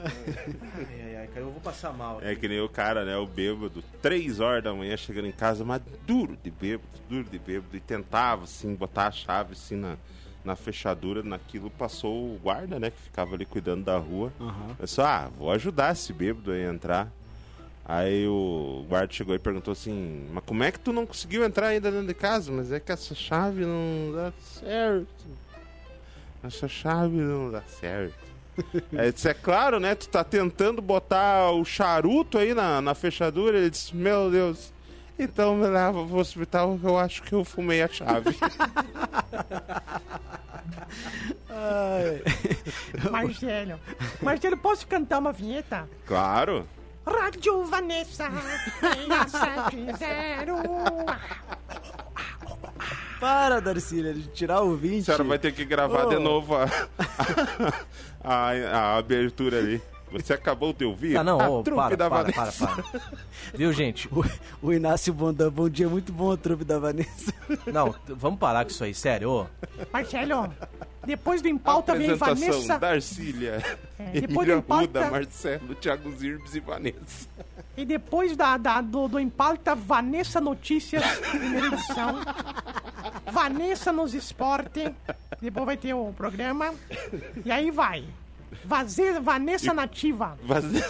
Ai, 0.07 0.87
ai, 1.03 1.17
ai, 1.17 1.27
cara, 1.29 1.41
eu 1.41 1.51
vou 1.51 1.61
passar 1.61 1.93
mal. 1.93 2.21
É 2.23 2.35
que 2.35 2.49
nem 2.49 2.61
o 2.61 2.69
cara, 2.69 3.05
né? 3.05 3.17
O 3.17 3.27
bêbado, 3.27 3.83
três 4.01 4.41
horas 4.41 4.63
da 4.63 4.73
manhã 4.73 4.97
chegando 4.97 5.27
em 5.27 5.33
casa, 5.33 5.65
mas 5.65 5.83
duro 6.07 6.37
de 6.43 6.51
bêbado, 6.51 6.89
duro 7.09 7.25
de 7.25 7.39
bêbado. 7.39 7.77
E 7.77 7.81
tentava, 7.81 8.45
assim, 8.45 8.75
botar 8.75 9.09
a 9.09 9.11
chave, 9.11 9.53
assim, 9.53 9.77
na, 9.77 9.97
na 10.45 10.57
fechadura, 10.57 11.23
naquilo. 11.23 11.71
Passou 11.71 12.35
o 12.35 12.39
guarda, 12.39 12.79
né? 12.79 12.91
Que 12.91 13.01
ficava 13.03 13.35
ali 13.35 13.45
cuidando 13.45 13.85
da 13.85 13.99
rua. 13.99 14.33
Pensou, 14.79 15.05
ah, 15.05 15.31
vou 15.39 15.51
ajudar 15.51 15.93
esse 15.93 16.13
bêbado 16.13 16.53
a 16.53 16.59
entrar. 16.59 17.13
Aí 17.89 18.27
o 18.27 18.85
guarda 18.89 19.13
chegou 19.13 19.33
e 19.33 19.39
perguntou 19.39 19.71
assim, 19.71 20.29
mas 20.33 20.43
como 20.45 20.65
é 20.65 20.73
que 20.73 20.81
tu 20.81 20.93
não 20.93 21.07
conseguiu 21.07 21.45
entrar 21.45 21.69
ainda 21.69 21.89
dentro 21.89 22.09
de 22.09 22.15
casa? 22.15 22.51
Mas 22.51 22.73
é 22.73 22.81
que 22.81 22.91
essa 22.91 23.15
chave 23.15 23.65
não 23.65 24.13
dá 24.13 24.33
certo. 24.41 25.25
Essa 26.43 26.67
chave 26.67 27.17
não 27.17 27.49
dá 27.49 27.63
certo. 27.63 28.26
Aí 28.97 29.13
disse, 29.13 29.29
é 29.29 29.35
claro, 29.35 29.79
né? 29.79 29.95
Tu 29.95 30.09
tá 30.09 30.25
tentando 30.25 30.81
botar 30.81 31.51
o 31.51 31.65
charuto 31.65 32.39
aí 32.39 32.55
na, 32.55 32.81
na 32.81 32.95
fechadura. 32.95 33.59
Ele 33.59 33.71
disse, 33.71 33.95
meu 33.95 34.31
Deus, 34.31 34.73
então 35.19 35.57
me 35.57 35.67
leva 35.67 36.05
pro 36.05 36.19
hospital 36.19 36.79
eu 36.83 36.99
acho 36.99 37.23
que 37.23 37.33
eu 37.33 37.45
fumei 37.45 37.83
a 37.83 37.89
chave. 37.89 38.37
Marcelo. 43.11 43.81
Marcelo, 44.23 44.57
posso 44.57 44.87
cantar 44.87 45.19
uma 45.19 45.33
vinheta? 45.33 45.89
claro. 46.07 46.67
Rádio 47.07 47.65
Vanessa 47.65 48.29
670. 48.81 50.01
Para, 53.21 53.61
Darcília, 53.61 54.13
de 54.13 54.23
tirar 54.29 54.63
o 54.63 54.77
20. 54.77 55.03
A 55.03 55.05
senhora 55.05 55.25
vai 55.25 55.39
ter 55.39 55.53
que 55.53 55.65
gravar 55.65 56.07
Ô. 56.07 56.11
de 56.11 56.19
novo 56.19 56.55
a, 56.57 56.67
a, 58.23 58.51
a 58.51 58.97
abertura 58.99 59.59
ali. 59.59 59.81
Você 60.13 60.33
acabou 60.35 60.73
de 60.73 60.85
ouvir? 60.85 61.17
Ah, 61.17 61.25
não, 61.25 61.41
a 61.41 61.49
ô, 61.51 61.63
trupe 61.65 61.77
para, 61.81 61.97
da 61.97 62.09
para, 62.09 62.31
Vanessa. 62.31 62.67
para, 62.67 62.83
para. 62.83 63.01
Viu, 63.55 63.73
gente? 63.73 64.09
O, 64.09 64.25
o 64.63 64.73
Inácio 64.73 65.13
Bondan, 65.13 65.51
bom 65.51 65.69
dia, 65.69 65.89
muito 65.89 66.13
bom 66.13 66.31
a 66.31 66.37
trupe 66.37 66.65
da 66.65 66.79
Vanessa. 66.79 67.33
Não, 67.73 67.93
vamos 68.07 68.39
parar 68.39 68.65
com 68.65 68.71
isso 68.71 68.85
aí, 68.85 68.95
sério. 68.95 69.31
ô. 69.31 69.47
Marcelo, 69.93 70.49
Depois 71.05 71.43
do 71.43 71.49
Empauta 71.49 71.93
vem 71.95 72.11
Apresentação, 72.13 72.47
Vanessa. 72.53 72.79
Darcília, 72.79 73.63
É, 73.99 74.21
depois 74.21 74.37
Emília 74.49 74.55
do 74.55 74.59
Empauta- 74.61 74.83
Ruda, 75.01 75.11
Marcelo, 75.11 75.75
Thiago 75.75 76.13
Zirbes 76.13 76.55
e 76.55 76.61
Vanessa. 76.61 77.29
E 77.77 77.85
depois 77.85 78.37
da, 78.37 78.57
da- 78.57 78.81
do, 78.81 79.07
do 79.09 79.21
Empauta, 79.21 79.75
Vanessa 79.75 80.41
Notícias, 80.41 81.03
primeira 81.31 81.67
edição. 81.67 82.21
Vanessa 83.31 83.93
nos 83.93 84.15
esporte. 84.15 84.93
Depois 85.41 85.67
vai 85.67 85.77
ter 85.77 85.93
o 85.95 86.13
programa. 86.17 86.73
E 87.45 87.51
aí 87.51 87.71
vai. 87.71 88.05
Vaze- 88.65 89.21
Vanessa 89.21 89.75
Nativa. 89.75 90.39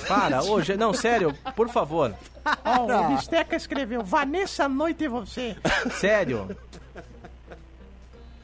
Para, 0.06 0.42
hoje, 0.44 0.76
não, 0.76 0.92
sério, 0.94 1.34
por 1.56 1.68
favor. 1.68 2.14
Ó, 2.64 2.84
o 2.84 3.08
Bisteca 3.16 3.56
escreveu. 3.56 4.04
Vanessa 4.04 4.68
Noite 4.68 5.04
e 5.04 5.08
você. 5.08 5.56
Sério. 5.98 6.56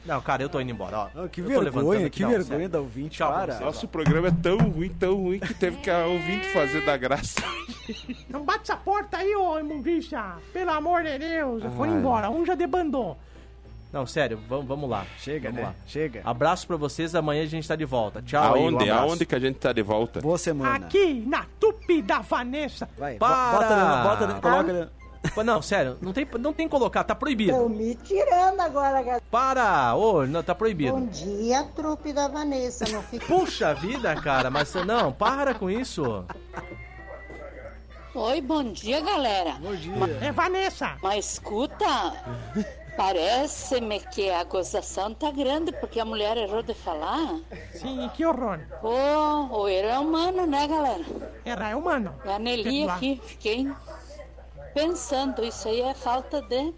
Não, 0.05 0.21
cara, 0.21 0.43
eu 0.43 0.49
tô 0.49 0.59
indo 0.59 0.71
embora, 0.71 1.09
ó. 1.15 1.27
Que 1.27 1.39
Eu 1.41 1.47
vergonha, 1.47 2.07
aqui, 2.07 2.17
que 2.17 2.21
não, 2.23 2.29
vergonha 2.29 2.49
sério. 2.49 2.69
da 2.69 2.79
ouvinte, 2.79 3.17
Tchau 3.17 3.45
você. 3.45 3.63
Nosso 3.63 3.87
programa 3.87 4.27
é 4.27 4.31
tão 4.31 4.57
ruim, 4.57 4.89
tão 4.89 5.15
ruim 5.15 5.39
que 5.39 5.53
teve 5.53 5.77
que 5.77 5.89
a 5.89 6.05
ouvinte 6.05 6.49
fazer 6.49 6.85
da 6.85 6.97
graça. 6.97 7.41
Não 8.29 8.43
bate 8.43 8.63
essa 8.63 8.75
porta 8.75 9.17
aí, 9.17 9.33
ô 9.35 9.57
imundícia. 9.59 10.35
Pelo 10.51 10.71
amor 10.71 11.03
de 11.03 11.17
Deus. 11.17 11.63
Foi 11.77 11.87
embora. 11.87 12.29
Um 12.29 12.45
já 12.45 12.55
debandou. 12.55 13.17
Não, 13.93 14.07
sério, 14.07 14.39
vamos, 14.49 14.65
vamos 14.65 14.89
lá. 14.89 15.05
Chega, 15.19 15.49
vamos 15.49 15.61
né? 15.61 15.67
lá. 15.67 15.75
Chega. 15.85 16.21
Abraço 16.25 16.65
pra 16.65 16.75
vocês, 16.75 17.13
amanhã 17.13 17.43
a 17.43 17.45
gente 17.45 17.67
tá 17.67 17.75
de 17.75 17.85
volta. 17.85 18.23
Tchau 18.23 18.55
aí, 18.55 18.61
um 18.61 18.69
Aonde? 18.69 18.89
Aonde 18.89 19.25
que 19.25 19.35
a 19.35 19.39
gente 19.39 19.59
tá 19.59 19.71
de 19.71 19.83
volta? 19.83 20.19
Boa 20.19 20.37
semana. 20.37 20.87
Aqui 20.87 21.23
na 21.27 21.45
Tupi 21.59 22.01
da 22.01 22.19
Vanessa. 22.19 22.89
Vai, 22.97 23.17
Para! 23.17 23.51
bota, 23.51 23.73
ali, 23.75 24.03
bota, 24.03 24.23
ali, 24.23 24.41
coloca 24.41 24.91
Não, 25.43 25.61
sério, 25.61 25.97
não 26.01 26.13
tem, 26.13 26.27
não 26.39 26.53
tem 26.53 26.67
que 26.67 26.71
colocar, 26.71 27.03
tá 27.03 27.15
proibido. 27.15 27.51
Estão 27.51 27.69
me 27.69 27.95
tirando 27.95 28.59
agora, 28.59 29.01
galera. 29.01 29.23
Para! 29.31 29.95
Ô, 29.95 30.25
não, 30.25 30.43
tá 30.43 30.53
proibido. 30.53 30.93
Bom 30.93 31.05
dia, 31.07 31.63
trupe 31.75 32.13
da 32.13 32.27
Vanessa. 32.27 32.85
Não 32.91 33.01
fique 33.03 33.25
Puxa 33.25 33.73
vida, 33.73 34.13
cara, 34.15 34.49
mas 34.49 34.73
não, 34.85 35.11
para 35.11 35.53
com 35.53 35.69
isso. 35.69 36.25
Oi, 38.15 38.41
bom 38.41 38.63
dia, 38.63 39.01
galera. 39.01 39.53
Bom 39.53 39.75
dia. 39.75 39.93
É 40.21 40.31
Vanessa. 40.31 40.97
Mas 41.01 41.33
escuta, 41.33 42.13
parece-me 42.95 43.99
que 44.01 44.29
a 44.29 44.43
gozação 44.43 45.15
tá 45.15 45.31
grande 45.31 45.71
porque 45.71 45.99
a 45.99 46.05
mulher 46.05 46.37
errou 46.37 46.61
de 46.61 46.75
falar. 46.75 47.39
Sim, 47.73 48.07
que 48.13 48.23
horror. 48.23 48.59
Ô, 48.83 49.61
o 49.61 49.67
erro 49.67 49.87
é 49.87 49.97
humano, 49.97 50.45
né, 50.45 50.67
galera? 50.67 51.03
Era 51.43 51.69
é 51.69 51.75
humano. 51.75 52.13
A 52.23 52.39
Perdoar. 52.39 52.97
aqui, 52.97 53.19
fiquei 53.25 53.67
pensando, 54.73 55.43
isso 55.43 55.67
aí 55.67 55.81
é 55.81 55.93
falta 55.93 56.41
de... 56.41 56.73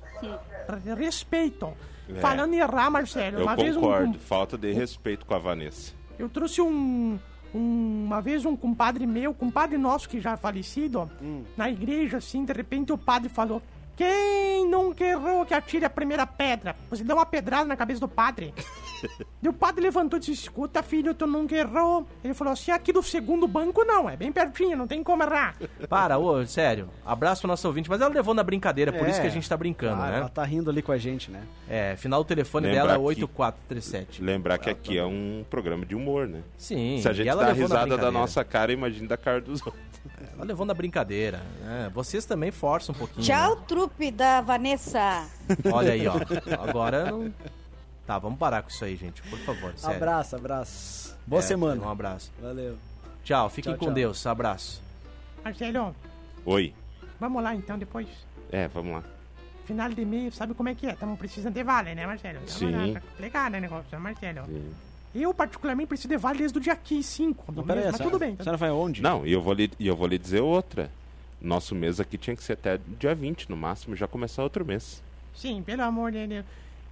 Respeito. 0.95 1.73
É. 2.09 2.15
Falando 2.19 2.53
em 2.53 2.57
errar, 2.59 2.89
Marcelo, 2.89 3.37
Eu 3.39 3.43
uma 3.43 3.55
vez 3.55 3.75
um, 3.75 3.81
concordo. 3.81 4.19
Falta 4.19 4.57
de 4.57 4.71
respeito 4.71 5.25
com 5.25 5.33
a 5.33 5.39
Vanessa. 5.39 5.93
eu 6.19 6.29
trouxe 6.29 6.61
um, 6.61 7.17
um- 7.53 8.03
uma 8.05 8.21
vez 8.21 8.45
um 8.45 8.55
compadre 8.55 9.07
meu, 9.07 9.33
compadre 9.33 9.77
nosso 9.77 10.07
que 10.07 10.19
já 10.21 10.33
é 10.33 10.37
falecido, 10.37 11.09
Hum. 11.21 11.43
na 11.57 11.69
igreja, 11.69 12.17
assim, 12.17 12.45
de 12.45 12.53
repente 12.53 12.91
o 12.93 12.97
padre 12.97 13.27
falou: 13.29 13.61
Quem 13.95 14.67
nunca 14.69 15.03
errou 15.05 15.45
que 15.45 15.53
atire 15.53 15.85
a 15.85 15.89
primeira 15.89 16.25
pedra? 16.27 16.75
Você 16.89 17.03
deu 17.03 17.15
uma 17.15 17.25
pedrada 17.25 17.65
na 17.65 17.75
cabeça 17.77 17.99
do 18.01 18.07
padre. 18.07 18.53
e 19.41 19.47
o 19.47 19.53
padre 19.53 19.81
levantou 19.83 20.17
e 20.17 20.19
disse: 20.19 20.33
Escuta, 20.33 20.83
filho, 20.83 21.13
tu 21.13 21.25
nunca 21.25 21.55
errou. 21.55 22.05
Ele 22.23 22.33
falou 22.33 22.51
assim: 22.53 22.71
aqui 22.71 22.91
do 22.91 23.01
segundo 23.01 23.47
banco 23.47 23.83
não, 23.85 24.09
é 24.09 24.17
bem 24.17 24.31
pertinho, 24.31 24.75
não 24.75 24.85
tem 24.87 25.01
como 25.03 25.23
errar. 25.23 25.55
Para, 25.87 26.17
ô, 26.17 26.45
sério. 26.45 26.89
Abraço 27.05 27.41
pro 27.41 27.47
nosso 27.47 27.65
ouvinte, 27.67 27.89
mas 27.89 28.01
ela 28.01 28.13
levou 28.13 28.33
na 28.33 28.43
brincadeira, 28.43 28.91
por 28.91 29.07
É. 29.07 29.11
isso 29.11 29.21
que 29.21 29.27
a 29.27 29.31
gente 29.31 29.47
tá 29.47 29.55
brincando, 29.55 30.01
Ah, 30.01 30.07
Ela 30.09 30.23
né? 30.25 30.31
tá 30.33 30.43
rindo 30.43 30.69
ali 30.69 30.81
com 30.81 30.91
a 30.91 30.97
gente, 30.97 31.31
né? 31.31 31.41
É, 31.69 31.95
final 31.95 32.23
do 32.23 32.27
telefone 32.27 32.67
Lembrar 32.67 32.81
dela 32.81 32.93
é 32.93 32.97
que- 32.97 33.05
8437. 33.05 34.21
Lembrar 34.21 34.57
que 34.57 34.69
aqui 34.69 34.97
é 34.97 35.05
um 35.05 35.45
programa 35.49 35.85
de 35.85 35.95
humor, 35.95 36.27
né? 36.27 36.41
Sim, 36.57 36.99
Se 37.01 37.07
a 37.07 37.13
gente 37.13 37.27
ela 37.29 37.45
dá 37.45 37.53
risada 37.53 37.97
da 37.97 38.11
nossa 38.11 38.43
cara, 38.43 38.71
imagina 38.73 39.07
da 39.07 39.17
cara 39.17 39.39
dos 39.41 39.61
outros. 39.65 39.85
Ela 40.35 40.43
levou 40.45 40.65
na 40.65 40.73
brincadeira. 40.73 41.41
né? 41.61 41.89
Vocês 41.93 42.25
também 42.25 42.51
forçam 42.51 42.93
um 42.93 42.97
pouquinho. 42.97 43.25
Tchau, 43.25 43.55
né? 43.55 43.61
Da 44.13 44.41
Vanessa. 44.41 45.27
Olha 45.71 45.93
aí, 45.93 46.07
ó. 46.07 46.13
Agora 46.67 47.11
não. 47.11 47.33
Tá, 48.05 48.19
vamos 48.19 48.37
parar 48.37 48.61
com 48.61 48.69
isso 48.69 48.85
aí, 48.85 48.95
gente. 48.95 49.21
Por 49.23 49.39
favor, 49.39 49.73
sério. 49.77 49.95
Abraço, 49.97 50.35
abraço. 50.35 51.17
Boa 51.25 51.39
É, 51.39 51.43
semana. 51.43 51.81
Um 51.83 51.89
abraço. 51.89 52.31
Valeu. 52.41 52.77
Tchau, 53.23 53.49
fiquem 53.49 53.71
Tchau, 53.73 53.79
com 53.79 53.85
tchau. 53.85 53.93
Deus. 53.93 54.25
Abraço. 54.27 54.81
Marcelo, 55.43 55.95
Oi. 56.45 56.73
vamos 57.19 57.41
lá 57.43 57.55
então 57.55 57.77
depois. 57.77 58.07
É, 58.51 58.67
vamos 58.67 58.93
lá. 58.93 59.03
Final 59.65 59.89
de 59.89 60.05
mês, 60.05 60.35
sabe 60.35 60.53
como 60.53 60.69
é 60.69 60.75
que 60.75 60.85
é? 60.85 60.91
Estamos 60.91 61.17
precisando 61.17 61.53
de 61.53 61.63
vale, 61.63 61.95
né, 61.95 62.05
Marcelo? 62.05 62.39
Tamo 62.39 62.49
Sim. 62.49 62.71
lá, 62.71 62.93
Tá 62.99 63.07
complicado, 63.07 63.51
né, 63.53 63.59
negócio, 63.59 63.85
né, 63.91 63.97
Marcelo? 63.97 64.45
Sim. 64.45 64.71
Eu, 65.15 65.33
particularmente, 65.33 65.87
preciso 65.87 66.09
de 66.09 66.17
vale 66.17 66.39
desde 66.39 66.57
o 66.57 66.61
dia 66.61 66.77
5 67.01 67.51
do 67.51 67.63
Não, 67.65 67.75
mas 67.75 67.95
a 67.95 67.97
tudo 67.97 68.19
bem. 68.19 68.33
A 68.33 68.37
Tá? 68.37 68.43
senhora 68.43 68.57
vai 68.57 68.69
aonde? 68.69 69.01
Não, 69.01 69.25
e 69.25 69.31
eu 69.31 69.41
vou 69.41 69.53
lhe, 69.53 69.71
e 69.79 69.87
eu 69.87 69.95
vou 69.95 70.05
lhe 70.07 70.17
dizer 70.19 70.41
outra. 70.41 70.91
Nosso 71.45 71.75
mês 71.75 71.99
aqui 71.99 72.17
tinha 72.17 72.35
que 72.35 72.43
ser 72.43 72.53
até 72.53 72.79
dia 72.99 73.13
20 73.13 73.51
no 73.51 73.55
máximo, 73.55 73.95
já 73.95 74.07
começar 74.07 74.41
outro 74.41 74.65
mês. 74.65 75.03
Sim, 75.33 75.61
pelo 75.61 75.83
amor 75.83 76.11
de 76.11 76.25
Deus. 76.25 76.45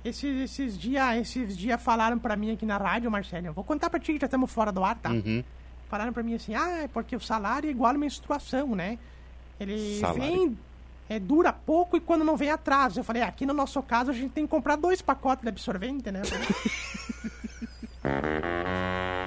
Esses, 0.05 0.41
esses 0.41 0.77
dias 0.77 1.17
esses 1.17 1.57
dia 1.57 1.77
falaram 1.77 2.19
pra 2.19 2.35
mim 2.35 2.51
aqui 2.51 2.65
na 2.65 2.77
rádio, 2.77 3.09
Marcelo. 3.09 3.47
Eu 3.47 3.53
vou 3.53 3.63
contar 3.63 3.89
pra 3.89 3.99
ti 3.99 4.13
que 4.13 4.19
já 4.19 4.25
estamos 4.25 4.51
fora 4.51 4.71
do 4.71 4.83
ar, 4.83 4.95
tá? 4.95 5.09
Uhum. 5.09 5.43
Falaram 5.89 6.13
pra 6.13 6.21
mim 6.21 6.35
assim, 6.35 6.53
ah, 6.53 6.83
é 6.83 6.87
porque 6.87 7.15
o 7.15 7.19
salário 7.19 7.67
é 7.67 7.71
igual 7.71 7.91
a 7.91 7.97
menstruação, 7.97 8.75
né? 8.75 8.99
Ele 9.59 9.99
Salário. 9.99 10.21
vem, 10.21 10.57
é, 11.09 11.19
dura 11.19 11.51
pouco 11.51 11.97
e 11.97 11.99
quando 11.99 12.23
não 12.23 12.37
vem 12.37 12.51
atraso. 12.51 12.99
Eu 12.99 13.03
falei, 13.03 13.23
ah, 13.23 13.27
aqui 13.27 13.47
no 13.47 13.53
nosso 13.53 13.81
caso 13.81 14.11
a 14.11 14.13
gente 14.13 14.33
tem 14.33 14.45
que 14.45 14.51
comprar 14.51 14.75
dois 14.75 15.01
pacotes 15.01 15.41
de 15.41 15.49
absorvente, 15.49 16.11
né? 16.11 16.21